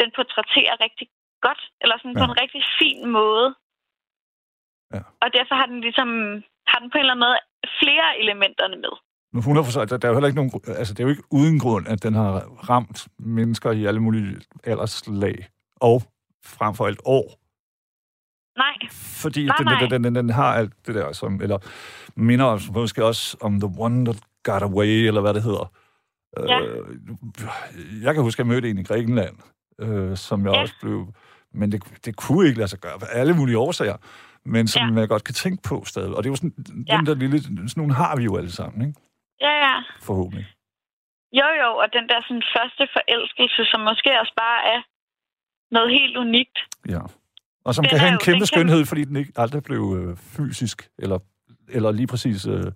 [0.01, 1.07] den portrætterer rigtig
[1.47, 2.19] godt, eller sådan ja.
[2.21, 3.47] på en rigtig fin måde.
[4.93, 5.01] Ja.
[5.23, 6.09] Og derfor har den ligesom,
[6.71, 7.39] har den på en eller anden måde
[7.81, 8.93] flere elementerne med.
[9.33, 10.51] Nu 100 der, der er jo heller ikke nogen,
[10.81, 12.31] altså det er jo ikke uden grund, at den har
[12.69, 14.31] ramt mennesker i alle mulige
[14.63, 15.35] alderslag,
[15.81, 15.97] og
[16.45, 17.39] frem for alt år.
[18.57, 18.75] Nej,
[19.21, 19.87] Fordi Nej, den, nej.
[19.89, 21.57] den, den, den har alt det der, som, eller
[22.15, 25.71] minder os måske også om The One That Got Away, eller hvad det hedder.
[26.47, 26.59] Ja.
[26.61, 26.85] Øh,
[28.03, 29.35] jeg kan huske, at jeg mødte en i Grækenland,
[29.79, 30.61] øh, som jeg Ja.
[30.61, 31.13] også blev...
[31.53, 33.97] Men det, det kunne ikke lade sig gøre, af alle mulige årsager,
[34.45, 34.99] men som Ja.
[34.99, 36.15] jeg godt kan tænke på stadig.
[36.15, 36.97] Og det er jo sådan, Ja.
[36.97, 37.41] den der lille...
[37.43, 38.99] Sådan nogle har vi jo alle sammen, ikke?
[39.41, 39.75] ja, ja.
[40.01, 40.45] Forhåbentlig.
[41.39, 44.79] Jo, jo, og den der sådan første forelskelse, som måske også bare er
[45.71, 46.57] noget helt unikt.
[46.89, 46.99] Ja.
[47.65, 49.63] Og som Den kan have en jo- kæmpe den kan- skønhed, fordi den ikke aldrig
[49.63, 51.19] blev øh, fysisk, eller,
[51.69, 52.71] eller lige præcis øh,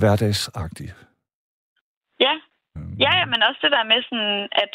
[0.00, 0.88] hverdagsagtig.
[2.26, 2.34] Ja,
[2.76, 4.72] Øhm, Ja, ja, men også det der med sådan, at,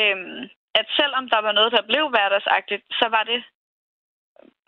[0.00, 0.40] øhm,
[0.80, 3.40] at selvom der var noget, der blev hverdagsagtigt, så var det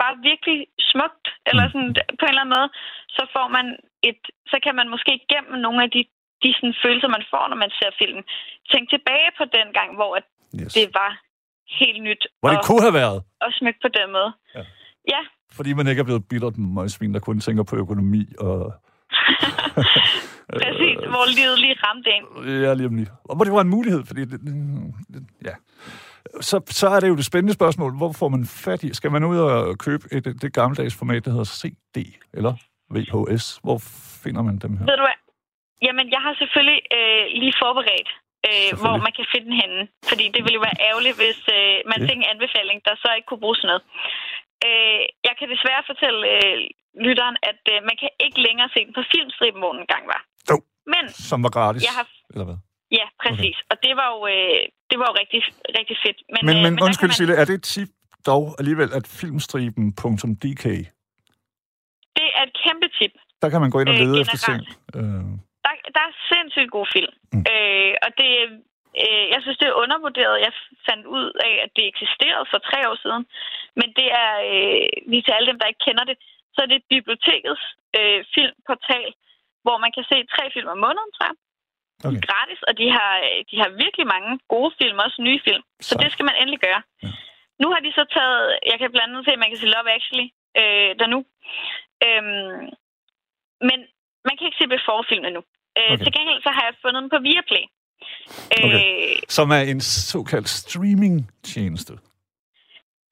[0.02, 0.58] bare virkelig
[0.90, 1.26] smukt.
[1.48, 1.70] Eller Mm.
[1.72, 2.68] sådan, på en eller anden måde,
[3.16, 3.66] så får man
[4.08, 4.20] et,
[4.52, 6.02] så kan man måske gennem nogle af de,
[6.42, 8.24] de sådan, følelser, man får, når man ser filmen,
[8.72, 10.26] tænke tilbage på den gang, hvor at
[10.60, 10.72] Yes.
[10.78, 11.10] det var
[11.80, 14.30] helt nyt Hvor det og, kunne have været, og smukt på den måde.
[14.54, 14.62] Ja.
[15.14, 15.22] ja
[15.56, 18.72] fordi man ikke er blevet bittert møgsvin, der kun tænker på økonomi og...
[20.62, 22.24] præcis, hvor livet lige ramte en.
[22.62, 23.10] Ja, lige om lige.
[23.24, 24.20] Og hvor det var en mulighed, fordi...
[24.20, 24.40] Det,
[25.14, 25.54] det, ja.
[26.40, 28.94] Så, så er det jo det spændende spørgsmål, hvor får man fat i?
[28.94, 31.96] Skal man ud og købe et, det gammeldags format, der hedder CD,
[32.34, 32.52] eller
[32.94, 33.60] VHS?
[33.64, 33.78] Hvor
[34.24, 34.84] finder man dem her?
[34.84, 35.18] Ved du hvad?
[35.82, 38.10] Jamen, jeg har selvfølgelig øh, lige forberedt,
[38.48, 39.80] øh, hvor man kan finde den henne.
[40.10, 42.06] Fordi det ville jo være ærgerligt, hvis øh, man Ja.
[42.08, 43.82] fik en anbefaling, der så ikke kunne bruges noget.
[44.68, 46.56] Øh, jeg kan desværre fortælle øh,
[47.06, 50.20] lytteren, at øh, man kan ikke længere se den på filmstriben, hvor den engang var.
[50.50, 50.56] Jo.
[50.92, 52.06] Men, Som var gratis, jeg har...
[52.34, 52.58] eller hvad?
[52.98, 53.56] Ja, præcis.
[53.58, 53.70] Okay.
[53.72, 55.40] Og det var jo, øh, det var jo rigtig,
[55.78, 56.18] rigtig fedt.
[56.34, 57.90] Men, Men, øh, men undskyld, man- Sille, er det et tip
[58.30, 60.64] dog alligevel, at filmstriben.dk,
[62.18, 63.12] Det er et kæmpe tip.
[63.42, 64.60] der kan man gå ind og Øh, lede efter ting?
[64.98, 65.24] Øh,
[66.56, 67.12] sindssygt god film.
[67.32, 67.42] Mm.
[67.52, 68.30] Øh, og det,
[69.02, 70.44] øh, jeg synes, det er undervurderet.
[70.46, 70.52] Jeg
[70.88, 73.22] fandt ud af, at det eksisterede for tre år siden.
[73.80, 76.16] Men det er, øh, lige til alle dem, der ikke kender det,
[76.54, 77.64] så er det bibliotekets
[77.98, 79.10] øh, filmportal,
[79.64, 81.36] hvor man kan se tre film om måneden, tror jeg.
[82.02, 82.18] De Okay.
[82.20, 85.62] er gratis, og de har, øh, de har virkelig mange gode film, også nye film.
[85.88, 85.98] Så Så.
[86.02, 86.82] det skal man endelig gøre.
[87.02, 87.08] Ja.
[87.62, 89.90] Nu har de så taget, jeg kan blandt andet se, at man kan se Love
[89.96, 90.28] Actually
[90.60, 91.20] øh, der nu.
[92.06, 92.62] Øhm,
[93.68, 93.78] men
[94.26, 95.42] man kan ikke se Before-filmen nu.
[95.78, 96.04] Øh, Okay.
[96.04, 97.64] Til gengæld så har jeg fundet den på Viaplay.
[98.56, 99.16] Øh, Okay.
[99.36, 99.80] Som er en
[100.12, 101.94] såkaldt streaming-tjeneste.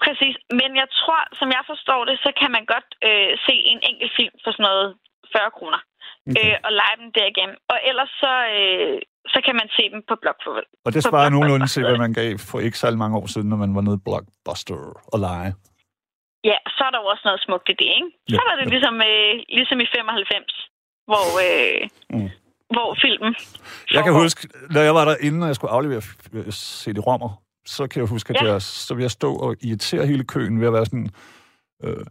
[0.04, 0.36] Præcis.
[0.60, 4.12] Men jeg tror, som jeg forstår det, så kan man godt øh, se en enkelt
[4.18, 4.86] film for sådan noget
[5.36, 5.80] 40 kroner.
[6.30, 6.48] Okay.
[6.52, 7.56] Øh, og lege dem derigennem.
[7.72, 8.96] Og ellers så, øh,
[9.32, 10.68] så kan man se dem på Blockbuster.
[10.86, 13.58] Og det Blockbuster nogenlunde til, hvad man gav for ikke særlig mange år siden, når
[13.64, 14.78] man var nede i Blockbuster
[15.14, 15.50] og lege.
[16.50, 18.10] Ja, så er der jo også noget smukt i det, ikke?
[18.30, 20.52] Ja, Så var det ligesom, øh, ligesom i 95,
[21.10, 21.80] hvor, øh,
[22.14, 22.30] Mm.
[22.74, 23.34] Hvor filmen...
[23.92, 27.86] Jeg kan huske, da jeg var der inden, og jeg skulle aflevere øh, CD-rommer, så
[27.86, 28.52] kan jeg huske, at Ja.
[28.52, 31.10] jeg, så vil jeg stå og irritere hele køen ved at være sådan...
[31.84, 32.04] Øh,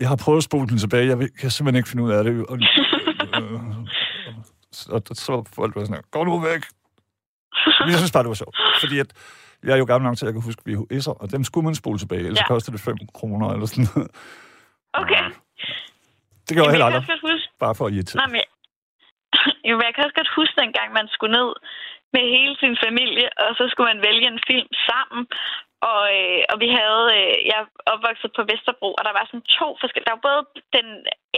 [0.00, 2.46] jeg har prøvet at spole den tilbage, jeg kan simpelthen ikke finde ud af det.
[2.46, 2.58] Og,
[3.42, 3.60] øh,
[4.90, 6.62] og så var folk var sådan, gå nu væk.
[7.80, 8.56] Men jeg synes bare, det var sjovt.
[8.80, 9.12] Fordi at,
[9.64, 11.74] jeg er jo gammel nok til, at jeg kan huske VHS'er, og dem skulle man
[11.74, 12.46] spole tilbage, ellers Ja.
[12.46, 14.10] kostede det 5 kroner eller sådan noget.
[14.92, 15.22] Okay.
[16.48, 17.06] Det gør jeg heller aldrig,
[17.60, 18.16] bare for at irritere.
[18.26, 18.40] Nej, men
[19.70, 21.50] jo, jeg kan også godt huske, dengang man skulle ned
[22.14, 25.22] med hele sin familie, og så skulle man vælge en film sammen.
[25.92, 29.46] Og, øh, og vi havde, øh, jeg er opvokset på Vesterbro, og der var sådan
[29.60, 30.40] to forskellige, der var både
[30.76, 30.86] den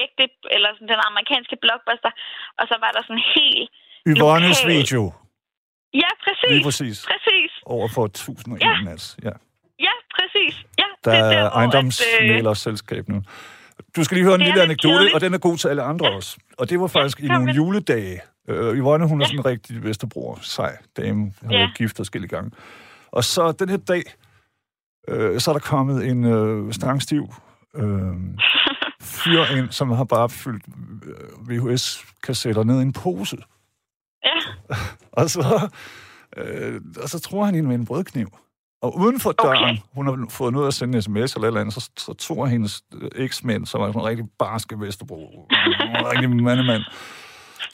[0.05, 2.13] ægte, eller sådan den amerikanske blockbuster,
[2.59, 3.69] og så var der sådan helt,
[4.13, 5.03] Yvonnes lokal- video,
[6.03, 8.75] ja, præcis, lige præcis, præcis, over for 1001 Ja.
[8.91, 8.95] ja.
[9.29, 9.35] Ja.
[9.87, 10.89] ja, præcis, ja.
[11.05, 13.19] Der det er at, øh, ejendomsmælers selskab nu.
[13.97, 16.17] Du skal lige høre en lille anekdote, og den er god til alle andre ja.
[16.17, 16.37] også.
[16.59, 18.21] Og det var faktisk ja, i nogle juledage.
[18.49, 21.71] Øh, Yvonne, hun er sådan en rigtig Vesterbror, sej dame, har Ja.
[21.77, 22.51] gift forskellige gange.
[23.11, 24.03] Og så den her dag,
[25.09, 27.35] øh, så er der kommet en øh, stangstiv
[27.77, 28.15] øh,
[29.01, 30.65] fyr ind, som har bare fyldt
[31.07, 33.37] øh, VHS-kassetter ned i en pose.
[34.25, 34.31] ja,
[35.13, 35.69] Og så,
[36.37, 38.29] øh, og så tror han hende med en brødkniv.
[38.83, 39.77] Og uden for døren, Okay.
[39.95, 42.83] hun har fået noget at sende en sms eller eller andet, så, så tog hendes
[42.95, 46.83] øh, eksmænd, som er sådan en rigtig barske Vesterbro, en rigtig mandemand.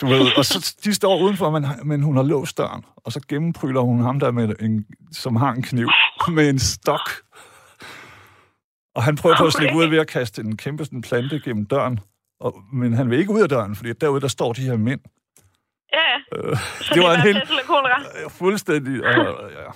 [0.00, 3.20] Du ved, og så de står udenfor, men, men hun har låst døren, og så
[3.28, 5.88] gennempryler hun ham der, med en, som har en kniv,
[6.28, 7.10] med en stok.
[8.94, 11.66] Og han prøver på at slippe ud ved at kaste en kæmpe sådan, plante gennem
[11.66, 12.00] døren.
[12.40, 15.00] Og, men han vil ikke ud af døren, fordi derude der står de her mænd.
[15.92, 16.38] ja.
[16.38, 17.36] Øh, Så det var en helt...
[18.22, 19.04] Ja, fuldstændig.
[19.06, 19.70] Og, ja.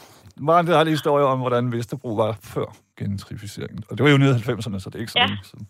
[0.51, 2.69] Meget en historie om, hvordan Vesterbro var før
[3.01, 3.83] gentrificeringen.
[3.89, 5.27] Og det var jo nede i 90'erne, så det er ikke så Ja.
[5.27, 5.67] længe siden.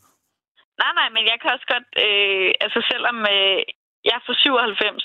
[0.83, 3.59] Nej, nej, men jeg kan også godt, øh, altså selvom øh,
[4.09, 5.05] jeg er fra 97,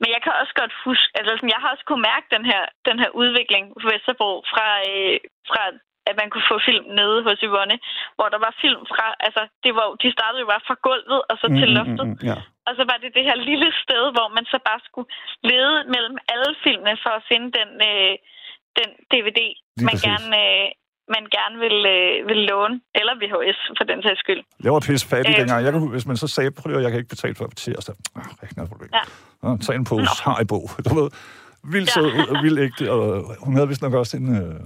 [0.00, 2.62] men jeg kan også godt huske, altså sådan, jeg har også kunne mærke den her,
[2.88, 5.16] den her udvikling på Vesterbro fra, øh,
[5.50, 5.62] fra
[6.10, 7.76] at man kunne få film nede hos Yvonne,
[8.16, 11.34] hvor der var film fra, altså det var, de startede jo bare fra gulvet og
[11.40, 12.06] så til loftet.
[12.08, 12.36] mm, ja.
[12.66, 15.08] Og så var det det her lille sted, hvor man så bare skulle
[15.50, 18.14] lede mellem alle filmene for at finde den, øh,
[18.78, 19.38] den DVD,
[19.76, 20.04] Lige man præcis.
[20.10, 20.66] gerne, øh,
[21.14, 22.80] man gerne vil, øh, vil låne.
[22.94, 24.42] Eller VHS, for den sags skyld.
[24.64, 25.38] Jeg var pisse fattig Øh.
[25.40, 25.64] dengang.
[25.64, 27.94] Jeg kan, hvis man så sagde, prøv at jeg kan ikke betale for på tirsdag.
[28.16, 28.90] Ah, ikke noget problem.
[28.94, 29.00] Ja.
[29.42, 30.64] Nå, tag en pose, har i bog.
[30.88, 31.10] Du ved,
[31.74, 31.92] vildt Ja.
[31.92, 32.92] sød og vildt ægte.
[32.92, 34.60] Og hun havde vist nok også en øh,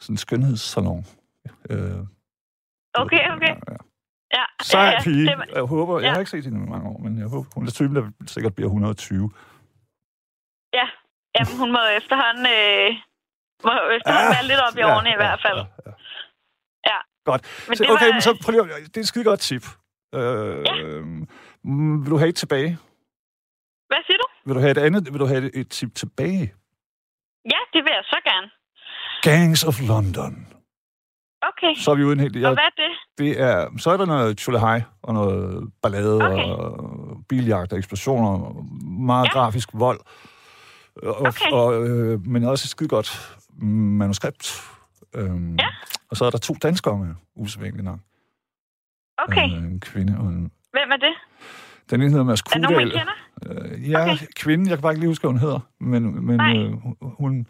[0.00, 1.04] sådan en skønhedssalon.
[1.70, 1.78] Øh,
[3.04, 3.48] Okay, okay.
[3.48, 3.76] Ja, ja.
[4.38, 5.26] Ja, Sej ja, pige.
[5.26, 6.12] det Jeg håber, jeg ja.
[6.12, 8.54] har ikke set hende i mange år, men jeg håber, hun er typen, der sikkert
[8.54, 9.30] bliver 120.
[10.78, 10.86] Ja,
[11.38, 12.90] jamen, hun må efterhånden, øh,
[13.64, 15.58] må efterhånden være lidt op i årene i hvert fald.
[15.58, 15.92] Ja, ja.
[16.90, 16.98] Ja.
[17.30, 17.42] Godt.
[17.68, 19.64] Men Så, det okay, var- men så prøv lige, det er et skide godt tip.
[20.14, 21.02] Øh,
[21.64, 22.78] mm, vil du have et tilbage?
[23.90, 24.26] Hvad siger du?
[24.46, 25.12] Vil du have et andet?
[25.12, 26.54] Vil du have et, et tip tilbage?
[27.52, 28.48] Ja, det vil jeg så gerne.
[29.22, 30.46] Gangs of London.
[31.42, 32.36] Okay, Så er vi uden helt...
[32.36, 32.90] og Ja, hvad er det?
[33.18, 36.44] det er, så er der noget tjulehej og noget ballade Okay.
[36.44, 38.64] og biljagt og eksplosioner og
[39.00, 39.30] meget Ja.
[39.32, 40.00] grafisk vold.
[41.02, 41.50] Og, Okay.
[41.52, 44.60] og, øh, men også et skide godt manuskript.
[45.14, 45.66] Øhm, Ja.
[46.10, 47.98] Og så er der to danskere med, usædvanligt nok.
[49.18, 50.50] Okay, Øh, en kvinde og en...
[50.72, 51.14] hvem er det?
[51.90, 52.98] Den ene hedder Mads Er det nogen, man Kudal.
[53.46, 53.72] kender?
[53.74, 54.26] Øh, ja, Okay.
[54.36, 54.68] kvinden.
[54.68, 55.60] Jeg kan bare ikke lige huske, hvad hun hedder.
[55.80, 56.56] Men, men Nej.
[56.56, 57.46] øh, hun...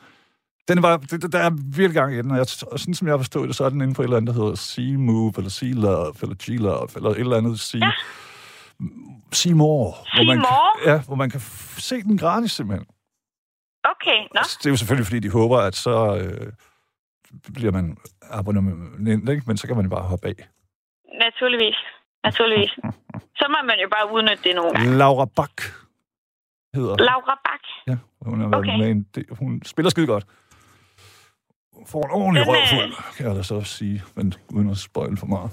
[0.68, 3.18] Den var, det, der er virkelig gang i den, og, jeg, og sådan som jeg
[3.18, 5.50] forstået det, så er den inde på et eller andet, der hedder Sea Move, eller
[5.50, 7.90] Sea Love, eller G Love, eller et eller andet Sea, Ja.
[9.32, 9.92] sea More.
[10.14, 10.44] Hvor man,
[10.86, 11.40] Ja, hvor man kan
[11.78, 12.86] se den gratis simpelthen.
[13.92, 14.38] Okay, nå.
[14.38, 16.52] Altså, det er jo selvfølgelig, fordi de håber, at så øh,
[17.54, 17.96] bliver man
[18.30, 19.42] abonnent, ikke?
[19.46, 20.34] men så kan man jo bare hoppe af.
[21.20, 21.76] Naturligvis.
[22.24, 22.70] Naturligvis.
[23.38, 24.96] Så må man jo bare udnytte det nogle gange.
[24.96, 25.62] Laura Bak
[26.74, 27.60] hedder Laura Bak.
[27.86, 27.96] Ja,
[28.30, 28.78] hun har været Okay.
[28.78, 29.26] med en del.
[29.38, 30.24] Hun spiller skide godt.
[31.86, 35.16] Får en ordentlig Den, øh, røvfuld, kan jeg da så sige, men uden at spoil
[35.16, 35.50] for meget.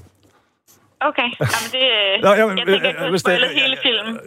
[0.99, 1.83] Okay, jamen det...
[2.23, 4.19] Nå, jamen, jeg tænker på at hvis der- spoile hele filmen.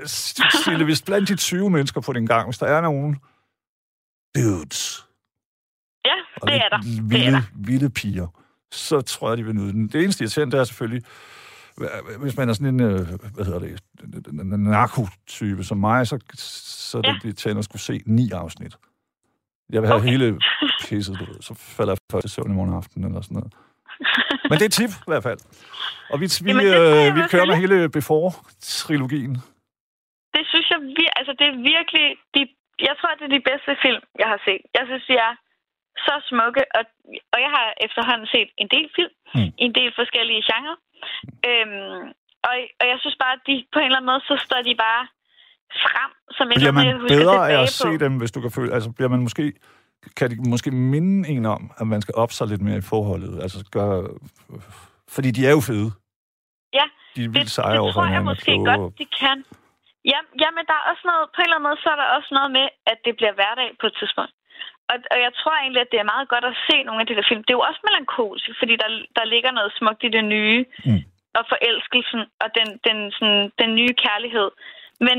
[0.63, 3.21] Stille, hvis blandt de 20 mennesker på din gang, hvis der er nogen
[4.37, 5.07] dudes,
[6.05, 6.83] Ja, og det er der.
[6.83, 7.43] lidt Det er vilde, der.
[7.55, 8.27] vilde piger,
[8.73, 9.89] så tror jeg, de vil nyde den.
[9.89, 11.03] Det eneste irriterende, det er selvfølgelig,
[12.19, 17.03] hvis man er sådan en, øh, hvad hedder det, narkotype som mig, så, så er
[17.03, 17.13] det Ja.
[17.15, 17.19] ja.
[17.29, 18.77] irriterende at skulle se ni afsnit.
[19.73, 20.09] Jeg vil have Okay.
[20.11, 20.41] hele
[20.89, 21.43] pisset, du ved.
[21.43, 23.53] Så falder jeg først i søvn i morgen aften eller sådan noget.
[24.51, 25.39] Men det er et tip i hvert fald.
[26.11, 29.35] Og vi, vi, Jamen, det jeg øh, vi kører med hele Before-trilogien.
[30.35, 32.05] Det synes jeg, vir- altså det er virkelig...
[32.35, 32.41] De,
[32.89, 34.63] jeg tror, det er de bedste film, jeg har set.
[34.79, 35.33] Jeg synes, de er
[36.07, 36.83] så smukke, og,
[37.33, 39.51] og jeg har efterhånden set en del film, Mm.
[39.67, 40.77] en del forskellige genrer.
[41.49, 42.03] Øhm,
[42.49, 44.75] og, og jeg synes bare, at de på en eller anden måde, så står de
[44.87, 45.03] bare
[45.87, 47.97] frem, som en Bliver man jeg bedre af at se på.
[48.05, 48.73] dem, hvis du kan føle...
[48.77, 49.53] Altså, bliver man måske...
[50.17, 53.43] Kan de måske minde en om, at man skal op sig lidt mere i forholdet?
[53.43, 54.09] Altså, gøre...
[55.09, 55.91] Fordi de er jo fede.
[56.73, 56.85] Ja,
[57.17, 58.65] De er Det, vildt seje det over for tror jeg måske kloge.
[58.79, 59.45] godt, de kan.
[60.13, 62.17] Ja, ja, men der er også noget, på en eller anden måde, så er der
[62.19, 64.33] også noget med, at det bliver hverdag på et tidspunkt.
[64.91, 67.17] Og, og jeg tror egentlig, at det er meget godt at se nogle af de
[67.17, 67.43] der film.
[67.45, 68.89] Det er jo også melankolsk, fordi der,
[69.19, 70.61] der ligger noget smukt i det nye.
[70.89, 71.03] Mm.
[71.39, 74.49] Og forelskelsen og den, den, sådan, den nye kærlighed.
[75.07, 75.19] Men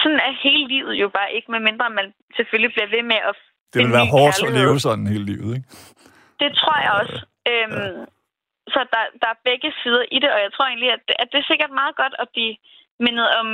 [0.00, 3.34] sådan er hele livet jo bare ikke, medmindre man selvfølgelig bliver ved med at
[3.72, 4.66] Det vil være hårdt at kærlighed.
[4.68, 5.68] leve sådan hele livet, ikke?
[6.42, 7.16] Det tror jeg også.
[7.50, 8.00] Øhm,
[8.74, 11.38] Så der, der er begge sider i det, og jeg tror egentlig, at, at det
[11.40, 12.54] er sikkert meget godt at blive
[13.06, 13.46] mindet om,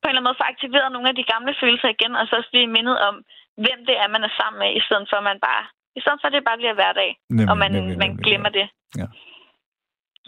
[0.00, 2.32] på en eller anden måde få aktiveret nogle af de gamle følelser igen, og så
[2.40, 3.14] også blive mindet om,
[3.64, 5.62] hvem det er, man er sammen med, i stedet for, at man bare,
[5.98, 8.50] i stedet for, at det bare bliver hverdag, Nemlig, og man, nemlig, man nemlig, glemmer
[8.58, 8.66] det.
[9.00, 9.06] Ja.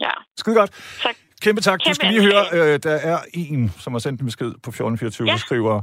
[0.05, 0.13] Ja.
[0.41, 0.71] Skide godt.
[1.03, 1.09] Så
[1.45, 1.79] Kæmpe tak.
[1.79, 4.69] Du Kæmpe skal lige høre, øh, der er en, som har sendt en besked på
[4.69, 5.31] 1424, Ja.
[5.31, 5.75] der skriver,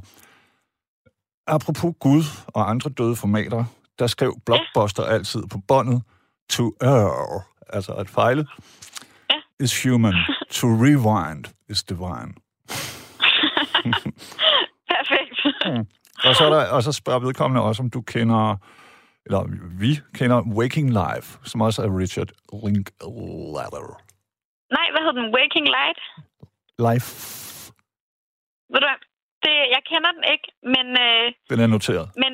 [1.46, 3.64] apropos Gud og andre døde formater,
[3.98, 6.02] der skrev Blockbuster altid på båndet,
[6.50, 8.46] to err, altså at fejle,
[9.30, 9.36] Ja.
[9.64, 10.14] is human,
[10.50, 12.32] to rewind is divine.
[14.94, 15.38] perfekt.
[16.28, 18.56] Og så, er der, og så spørger vedkommende også, om du kender,
[19.26, 19.40] eller
[19.82, 22.30] vi kender Waking Life, som også er Richard
[22.64, 23.94] Linklater.
[24.76, 25.34] Nej, hvad hedder den?
[25.36, 26.00] Waking Light?
[26.88, 27.08] Life,
[28.72, 29.00] Ved du hvad?
[29.44, 32.06] Det, jeg kender den ikke, men, øh, den er noteret.
[32.22, 32.32] men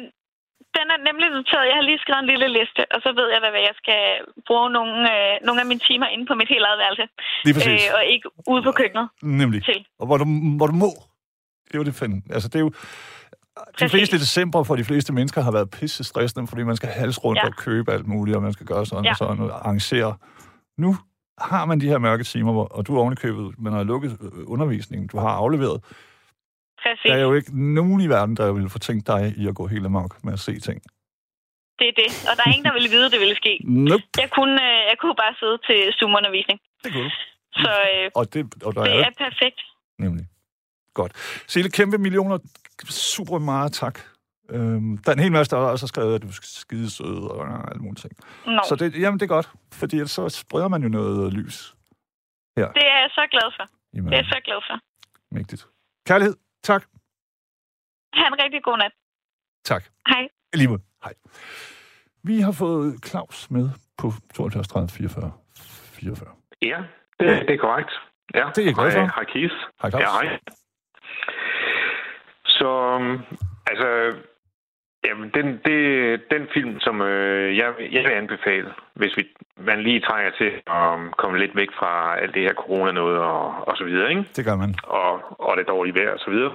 [0.77, 1.65] den er nemlig noteret.
[1.71, 4.01] Jeg har lige skrevet en lille liste, og så ved jeg da, hvad jeg skal
[4.49, 7.05] bruge nogle, øh, nogle af mine timer inde på mit helt eget værelse.
[7.47, 7.83] Lige præcis.
[7.87, 9.07] Øh, og ikke ude på køkkenet
[9.43, 9.61] Nemlig.
[9.71, 9.79] til.
[10.01, 10.27] Og hvor du,
[10.59, 10.91] hvor du må.
[11.69, 12.23] Det er jo det fanden.
[12.31, 12.73] Altså, det er jo...
[13.81, 17.25] De fleste december for de fleste mennesker har været pisse stressende, fordi man skal hals
[17.25, 17.47] rundt Ja.
[17.47, 19.11] og købe alt muligt, og man skal gøre sådan Ja.
[19.11, 20.17] og sådan og arrangere.
[20.79, 20.97] Nu
[21.39, 24.31] har man de her mørke timer, hvor, og du er ovenikøbet, man har lukket øh,
[24.47, 25.79] undervisningen, du har afleveret.
[26.83, 27.03] Præcis.
[27.11, 29.87] Der er jo ikke nogen i verden, der vil fortænke dig i at gå helt
[29.87, 30.83] amok med at se ting.
[31.79, 32.11] Det er det.
[32.31, 33.59] Og der er ingen, der ville vide, det ville ske.
[33.65, 34.03] Nope.
[34.23, 36.59] Jeg kunne, øh, jeg kunne bare sidde til Zoom-undervisning.
[36.85, 37.11] Det kunne du.
[37.53, 39.61] Så øh, Og, det, og der det er er perfekt.
[39.99, 40.25] Nemlig.
[41.01, 41.13] Godt.
[41.47, 42.39] Sille, kæmpe millioner.
[43.13, 43.97] Super meget tak.
[44.51, 47.31] Øhm, der er en hel masse, der også har skrevet, at du er skide sød
[47.31, 48.13] og alle mulige ting.
[48.47, 51.75] Nå, Så det, jamen, det er godt, fordi så spreder man jo noget lys.
[52.57, 53.67] det er jeg så glad for.
[53.95, 54.77] Jamen, Det er jeg så glad for.
[55.35, 55.67] mægtigt.
[56.07, 56.35] Kærlighed.
[56.63, 56.83] Tak.
[58.15, 58.93] Ha' en rigtig god nat.
[59.65, 59.85] Tak.
[60.09, 60.29] Hej.
[60.55, 60.83] Lige måde.
[61.05, 61.15] Hej.
[62.23, 65.33] Vi har fået Claus med på 72 30 44
[65.63, 66.31] 44.
[66.63, 66.79] Ja,
[67.21, 67.91] det, det er korrekt.
[68.35, 68.51] Ja.
[68.55, 68.99] Det er jeg glad for.
[69.01, 69.55] Hej, hej Keith.
[69.83, 70.03] Hej, Claus.
[70.03, 70.39] Ja, hej.
[72.59, 73.19] Så, øhm,
[73.71, 73.89] altså,
[75.07, 75.81] jamen, den, det,
[76.31, 79.23] den film, som øh, jeg, jeg vil anbefale, hvis vi,
[79.57, 83.69] man lige trænger til at komme lidt væk fra alt det her corona noget og,
[83.69, 84.25] og så videre, ikke?
[84.37, 84.75] Det gør man.
[84.83, 85.13] og,
[85.47, 86.55] og det dårlige vejr og så videre.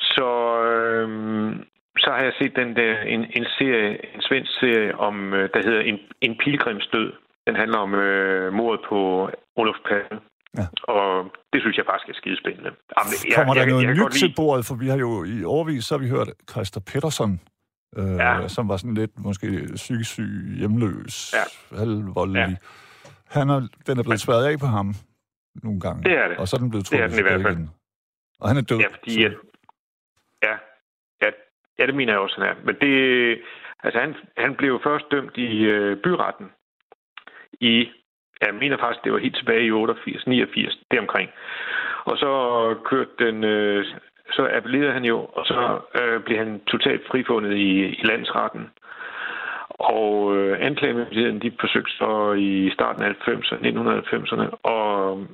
[0.00, 0.28] Så,
[0.64, 1.64] øhm,
[1.98, 5.60] så har jeg set den der, en, en serie, en svensk serie, om, øh, der
[5.64, 7.12] hedder En, en pilgrims død.
[7.46, 10.20] Den handler om øh, mordet på Olof Palme.
[10.56, 10.66] Ja.
[10.82, 12.70] Og det synes jeg faktisk er skidespændende.
[12.96, 14.66] Jamen, jeg, Kommer der jeg, noget jeg, jeg nyt til bordet?
[14.66, 17.40] For vi har jo i overvis, så har vi hørt Christa Pettersson,
[17.96, 18.48] øh, Ja.
[18.48, 21.76] som var sådan lidt måske psykisk syg, hjemløs, Ja.
[21.78, 22.40] halvvoldelig.
[22.40, 22.56] Ja.
[23.26, 24.94] Han er, den er blevet sværet af på ham
[25.62, 26.02] nogle gange.
[26.04, 26.36] Det er det.
[26.38, 27.56] Og så er den blevet Det er trukket den i hvert tilbage fald.
[27.56, 27.70] igen.
[28.40, 28.78] Og han er død.
[28.78, 29.24] Ja, fordi...
[29.24, 29.32] At,
[30.42, 30.54] ja,
[31.22, 31.30] ja,
[31.78, 32.54] ja, det mener jeg også, han er.
[32.64, 32.94] Men det...
[33.84, 36.46] Altså, han, han blev først dømt i øh, byretten
[37.60, 37.86] i...
[38.40, 41.30] Jeg mener faktisk, det var helt tilbage i 88, 89, deromkring.
[42.04, 42.30] Og så
[42.84, 43.44] kørte den...
[43.44, 43.86] Øh,
[44.32, 48.70] så appellerede han jo, og så øh, blev han totalt frifundet i, i landsretten.
[49.68, 55.26] Og øh, anklagemyndigheden, de forsøgte så i starten af 90'erne, 1990'erne, og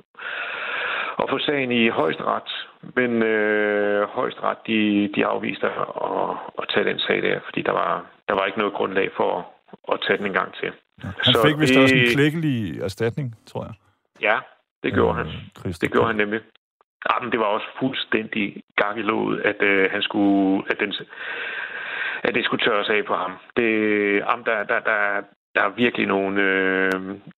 [1.17, 6.89] og få sagen i højesteret, men øh, højesteret, de, de afviste at, at, at tage
[6.89, 9.47] den sag der, fordi der var, der var ikke noget grundlag for
[9.87, 10.71] at, at tage den en gang til.
[11.01, 13.73] Han så fik vist det- også en klækkelig erstatning, tror jeg.
[14.21, 14.37] Ja,
[14.83, 15.27] Det gjorde øh, han.
[15.81, 16.39] Det gjorde han nemlig.
[17.11, 20.93] Jamen, det var også fuldstændig gang i låget, at øh, han skulle, at, den,
[22.23, 23.31] at det skulle tørres af på ham.
[23.57, 23.69] Det,
[24.27, 25.21] jamen, der, der, der,
[25.55, 26.91] der er virkelig nogle, øh,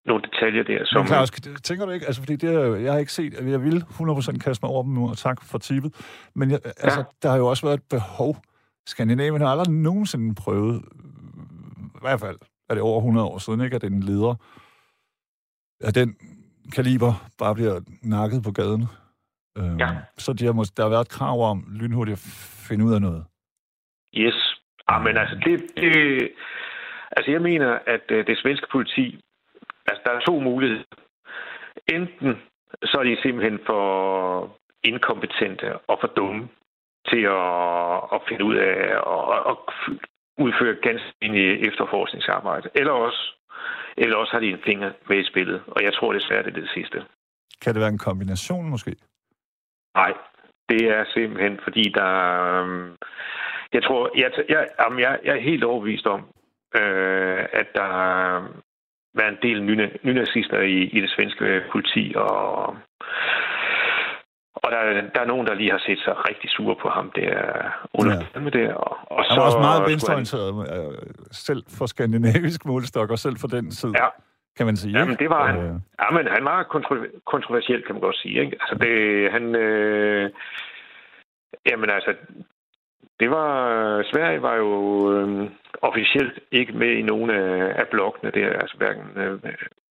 [0.05, 1.01] nogle detaljer der, som...
[1.01, 1.31] Men Claus,
[1.63, 4.71] tænker du ikke, altså fordi det, jeg har ikke set, jeg vil 100% kaste mig
[4.71, 5.91] over dem og tak for tippet,
[6.35, 7.05] men jeg, altså, ja.
[7.23, 8.37] der har jo også været et behov.
[8.85, 10.81] Skandinavien har aldrig nogensinde prøvet,
[12.07, 12.39] hvert fald
[12.69, 14.35] er det over 100 år siden, ikke, at den leder
[15.81, 16.09] af den
[16.75, 18.83] kaliber bare bliver nakket på gaden.
[19.57, 19.89] Øh, ja.
[20.17, 22.23] Så de har måske, der har været et krav om lynhurtigt at
[22.67, 23.25] finde ud af noget.
[24.15, 24.39] Yes.
[24.87, 25.93] Ah, men altså, det, det,
[27.11, 29.21] altså jeg mener, at øh, det svenske politi,
[29.87, 30.83] altså der er to muligheder.
[31.87, 32.35] Enten
[32.83, 36.47] så er de simpelthen for inkompetente og for dumme
[37.09, 38.77] til at, at finde ud af
[39.15, 39.57] at, at
[40.37, 42.69] udføre ganske i efterforskningsarbejde.
[42.75, 43.21] Eller også,
[43.97, 46.61] eller også har de en finger med i spillet, og jeg tror desværre, det er
[46.61, 47.05] det sidste.
[47.61, 48.95] Kan det være en kombination måske?
[49.95, 50.13] Nej,
[50.69, 52.13] det er simpelthen fordi, der...
[52.61, 52.95] Øhm,
[53.73, 56.21] jeg tror, jeg, jeg, jamen, jeg, jeg er helt overbevist om,
[56.75, 57.91] øh, at der
[59.23, 59.63] er en del
[60.03, 62.77] nynazister i, i det svenske politi, og,
[64.63, 64.81] og der,
[65.15, 67.11] der er nogen, der lige har set sig rigtig sure på ham.
[67.15, 67.51] Det er
[67.93, 68.25] Olof ja.
[68.33, 68.73] Palme der.
[68.73, 70.77] Og, og han var så, også meget venstreorienteret, han...
[70.77, 70.97] Øh,
[71.31, 73.93] selv for skandinavisk målestok, og selv for den side.
[74.01, 74.07] Ja,
[74.57, 74.99] kan man sige.
[74.99, 75.57] Jamen, det var han.
[75.59, 75.73] Øh...
[76.01, 78.39] Jamen, han var kontro- kontroversiel, kan man godt sige.
[78.41, 78.57] Ikke?
[78.61, 79.55] Altså, det, han...
[79.55, 80.29] Øh...
[81.69, 82.13] Jamen, altså,
[83.19, 83.51] det var...
[84.11, 84.71] Sverige var jo
[85.13, 85.49] øh,
[85.81, 89.39] officielt ikke med i nogen af, af blokkene der, altså hverken øh,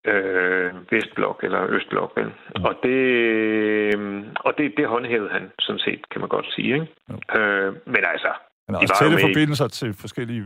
[0.06, 2.12] øh, Vestblok eller Østblok.
[2.16, 2.26] Vel?
[2.26, 2.64] Mm.
[2.64, 6.74] Og, det, øh, og det, det håndhævede han sådan set, kan man godt sige.
[6.74, 6.86] Ikke?
[7.08, 7.40] Mm.
[7.40, 8.30] Øh, men altså...
[8.66, 10.44] Han har også tætte forbindelser til forskellige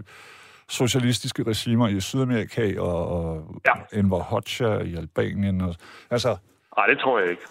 [0.69, 3.99] socialistiske regimer i Sydamerika og, og ja.
[3.99, 5.61] Enver Hoxha i Albanien.
[5.61, 5.75] Og,
[6.11, 6.37] altså,
[6.77, 7.43] Nej, det tror jeg ikke.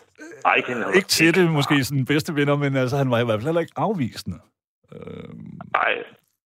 [0.45, 3.39] Ej, ikke, hende, ikke det, måske sådan bedste venner, men altså, han var i hvert
[3.39, 4.37] fald heller ikke afvisende.
[4.95, 5.29] Øh,
[5.73, 5.93] Nej.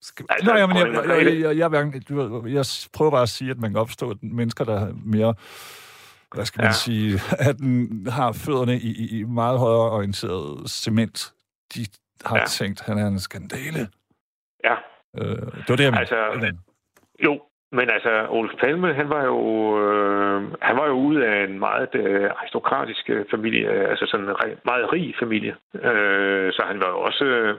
[0.09, 0.25] Skal...
[0.29, 1.91] Altså, Nej, men jeg, jeg, jeg, jeg, jeg, jeg,
[2.45, 5.33] jeg, jeg prøver bare at sige, at man kan opstå mennesker, der er mere
[6.35, 6.83] hvad skal man ja.
[6.85, 11.33] sige, at den har fødderne i, i meget højere orienteret cement.
[11.75, 11.81] De
[12.25, 12.45] har ja.
[12.45, 13.83] tænkt, at han er en skandale.
[14.63, 14.75] Ja.
[15.19, 16.55] Øh, det var det, jeg altså,
[17.25, 17.41] Jo,
[17.71, 19.39] men altså, Olof Palme, han var jo,
[19.81, 24.35] øh, han var jo ude af en meget øh, aristokratisk øh, familie, altså sådan en
[24.65, 25.55] meget rig familie.
[25.73, 27.25] Øh, så han var jo også...
[27.25, 27.57] Øh,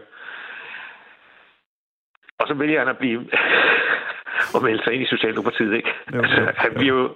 [2.40, 3.20] og så vælger han at blive...
[4.54, 5.90] og melde sig ind i Socialdemokratiet, ikke?
[6.14, 7.14] Jo, altså, jo, han bliver jo...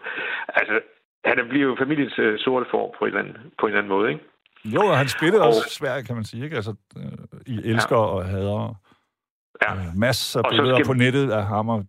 [0.49, 0.81] Altså,
[1.25, 3.93] han bliver jo familiens uh, sorte form på en, eller anden, på en eller anden
[3.97, 4.25] måde, ikke?
[4.65, 6.57] Jo, og han spillede og, også svært, kan man sige, ikke?
[6.57, 7.03] Altså, øh,
[7.47, 8.03] I elsker ja.
[8.03, 8.75] og hader
[9.63, 9.75] Ja.
[9.75, 10.87] Øh, masser af billeder skal...
[10.87, 11.87] på nettet af ham og,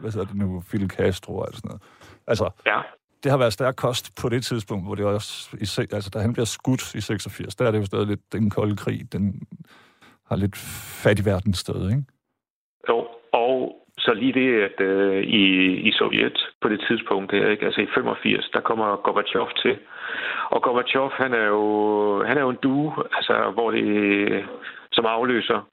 [0.00, 1.82] hvad hedder det nu, Fidel Castro og sådan noget.
[2.26, 2.80] Altså, ja.
[3.22, 6.32] det har været stærk kost på det tidspunkt, hvor det også, i, altså da han
[6.32, 9.42] bliver skudt i 86, der er det jo stadig lidt den kolde krig, den
[10.26, 10.56] har lidt
[11.02, 12.02] fat i verdens sted, ikke?
[12.88, 15.44] Jo, og så lige det, at øh, i,
[15.88, 17.66] i Sovjet på det tidspunkt der, ikke?
[17.66, 19.78] altså i 85, der kommer Gorbachev til.
[20.50, 24.44] Og Gorbachev, han er jo, han er jo en due, altså, hvor det,
[24.92, 25.68] som afløser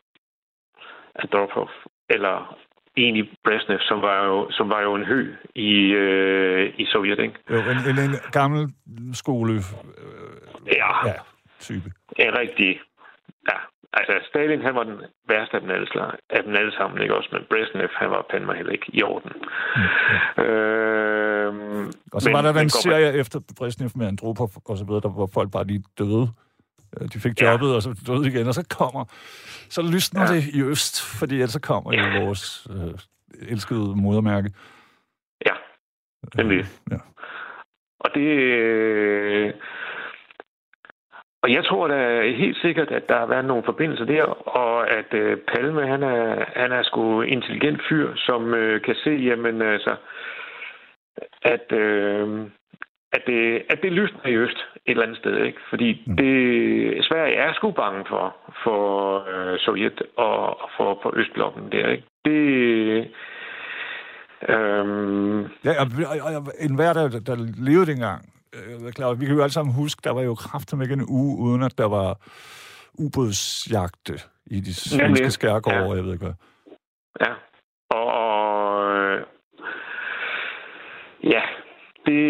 [1.15, 1.69] Andropov,
[2.09, 2.57] eller
[2.97, 5.71] egentlig Brezhnev, som var jo, som var jo en hø i,
[6.03, 7.35] øh, i Sovjet, ikke?
[7.49, 8.69] Jo, en, en, en gammel
[9.13, 9.61] skole øh,
[10.67, 11.07] ja.
[11.07, 11.13] ja,
[11.59, 11.89] type.
[12.19, 12.81] En rigtig,
[13.51, 13.57] ja.
[13.93, 15.87] Altså, Stalin, han var den værste af dem alle,
[16.29, 17.29] af dem alle sammen, ikke også?
[17.31, 19.31] Men Brezhnev, han var pænt heller ikke i orden.
[19.75, 19.81] Mm,
[20.37, 20.43] ja.
[20.43, 21.53] øh,
[22.13, 25.09] og så men, var der den serie efter Brezhnev med Andropov og så videre, der,
[25.09, 26.27] hvor folk bare lige døde.
[27.01, 27.75] Øh, de fik jobbet, ja.
[27.75, 29.05] og så døde igen, og så kommer,
[29.69, 30.35] så lysner ja.
[30.35, 32.93] det i øst, fordi ellers så kommer jo vores øh,
[33.51, 34.49] elskede modermærke.
[35.45, 35.53] Ja,
[36.37, 36.59] nemlig.
[36.59, 36.97] Øh, ja.
[37.99, 38.27] Og det...
[38.27, 39.53] Øh,
[41.43, 44.23] og jeg tror da helt sikkert, at der har været nogle forbindelser der,
[44.57, 49.09] og at øh, Palme, han er, han er sgu intelligent fyr, som øh, kan se,
[49.09, 49.95] jamen altså,
[51.41, 52.41] at, øh,
[53.13, 55.59] at det, at det lysner i øst et eller andet sted, ikke?
[55.69, 56.17] Fordi mm.
[56.17, 58.79] det, Sverige er sgu bange for, for
[59.31, 62.03] øh, Sovjet og for, for Østblokken der, ikke?
[62.25, 63.11] Det...
[64.49, 65.41] Øhm...
[65.65, 67.35] Ja, og, og, og en hver, der, der
[67.65, 68.21] levede dengang,
[68.55, 71.37] øh, klar, vi kan jo alle sammen huske, der var jo kraftigt ikke en uge,
[71.37, 72.17] uden at der var
[72.93, 74.13] ubådsjagte
[74.45, 75.95] i de svenske skærgårde, ja.
[75.95, 76.35] jeg ved ikke hvad.
[77.21, 77.33] Ja,
[77.89, 79.25] og, og øh,
[81.23, 81.41] ja,
[82.05, 82.25] det,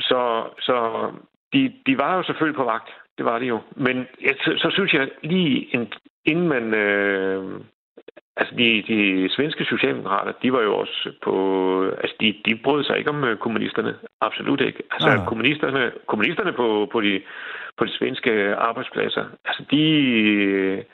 [0.00, 1.10] så så
[1.52, 2.90] de, de var jo selvfølgelig på vagt.
[3.18, 3.60] Det var de jo.
[3.76, 5.92] Men jeg, så, så synes jeg lige, en,
[6.24, 6.74] inden man...
[6.74, 7.60] Øh,
[8.36, 11.34] Altså, de, de svenske socialdemokrater, de var jo også på...
[12.02, 13.94] Altså, de, de brød sig ikke om øh, kommunisterne.
[14.20, 14.82] Absolut ikke.
[14.90, 15.26] Altså, Nej.
[15.26, 17.22] kommunisterne, kommunisterne på, på, de,
[17.78, 20.84] på de svenske arbejdspladser, altså, de...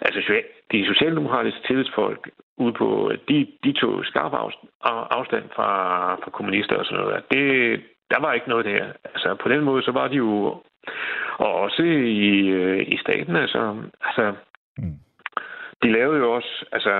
[0.00, 3.12] Altså, socia- de socialdemokratiske tillidsfolk ude på...
[3.28, 5.70] De, de tog skarp afs- af- afstand fra,
[6.14, 7.22] fra kommunister og sådan noget.
[7.30, 8.84] Det, der var ikke noget der.
[9.04, 10.62] Altså, på den måde, så var de jo...
[11.38, 13.76] Og også i, øh, i staten, altså...
[14.02, 14.32] altså
[14.80, 14.98] Mm.
[15.82, 16.92] De lavede jo også, altså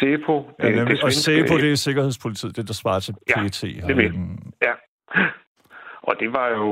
[0.00, 0.50] SEPO.
[0.62, 3.60] Ja, nemlig, og svenske- SEPO, det er Sikkerhedspolitiet, det der svarer til Ja, PET.
[3.62, 4.12] det ved jeg.
[4.12, 4.36] herhjemme.
[4.62, 4.72] Ja.
[6.08, 6.68] Og det var jo...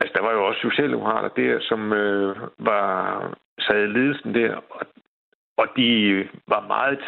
[0.00, 2.84] Altså, der var jo også socialdemokrater der, som øh, var
[3.60, 4.86] sad i ledelsen der, og,
[5.58, 5.88] og de
[6.48, 6.98] var meget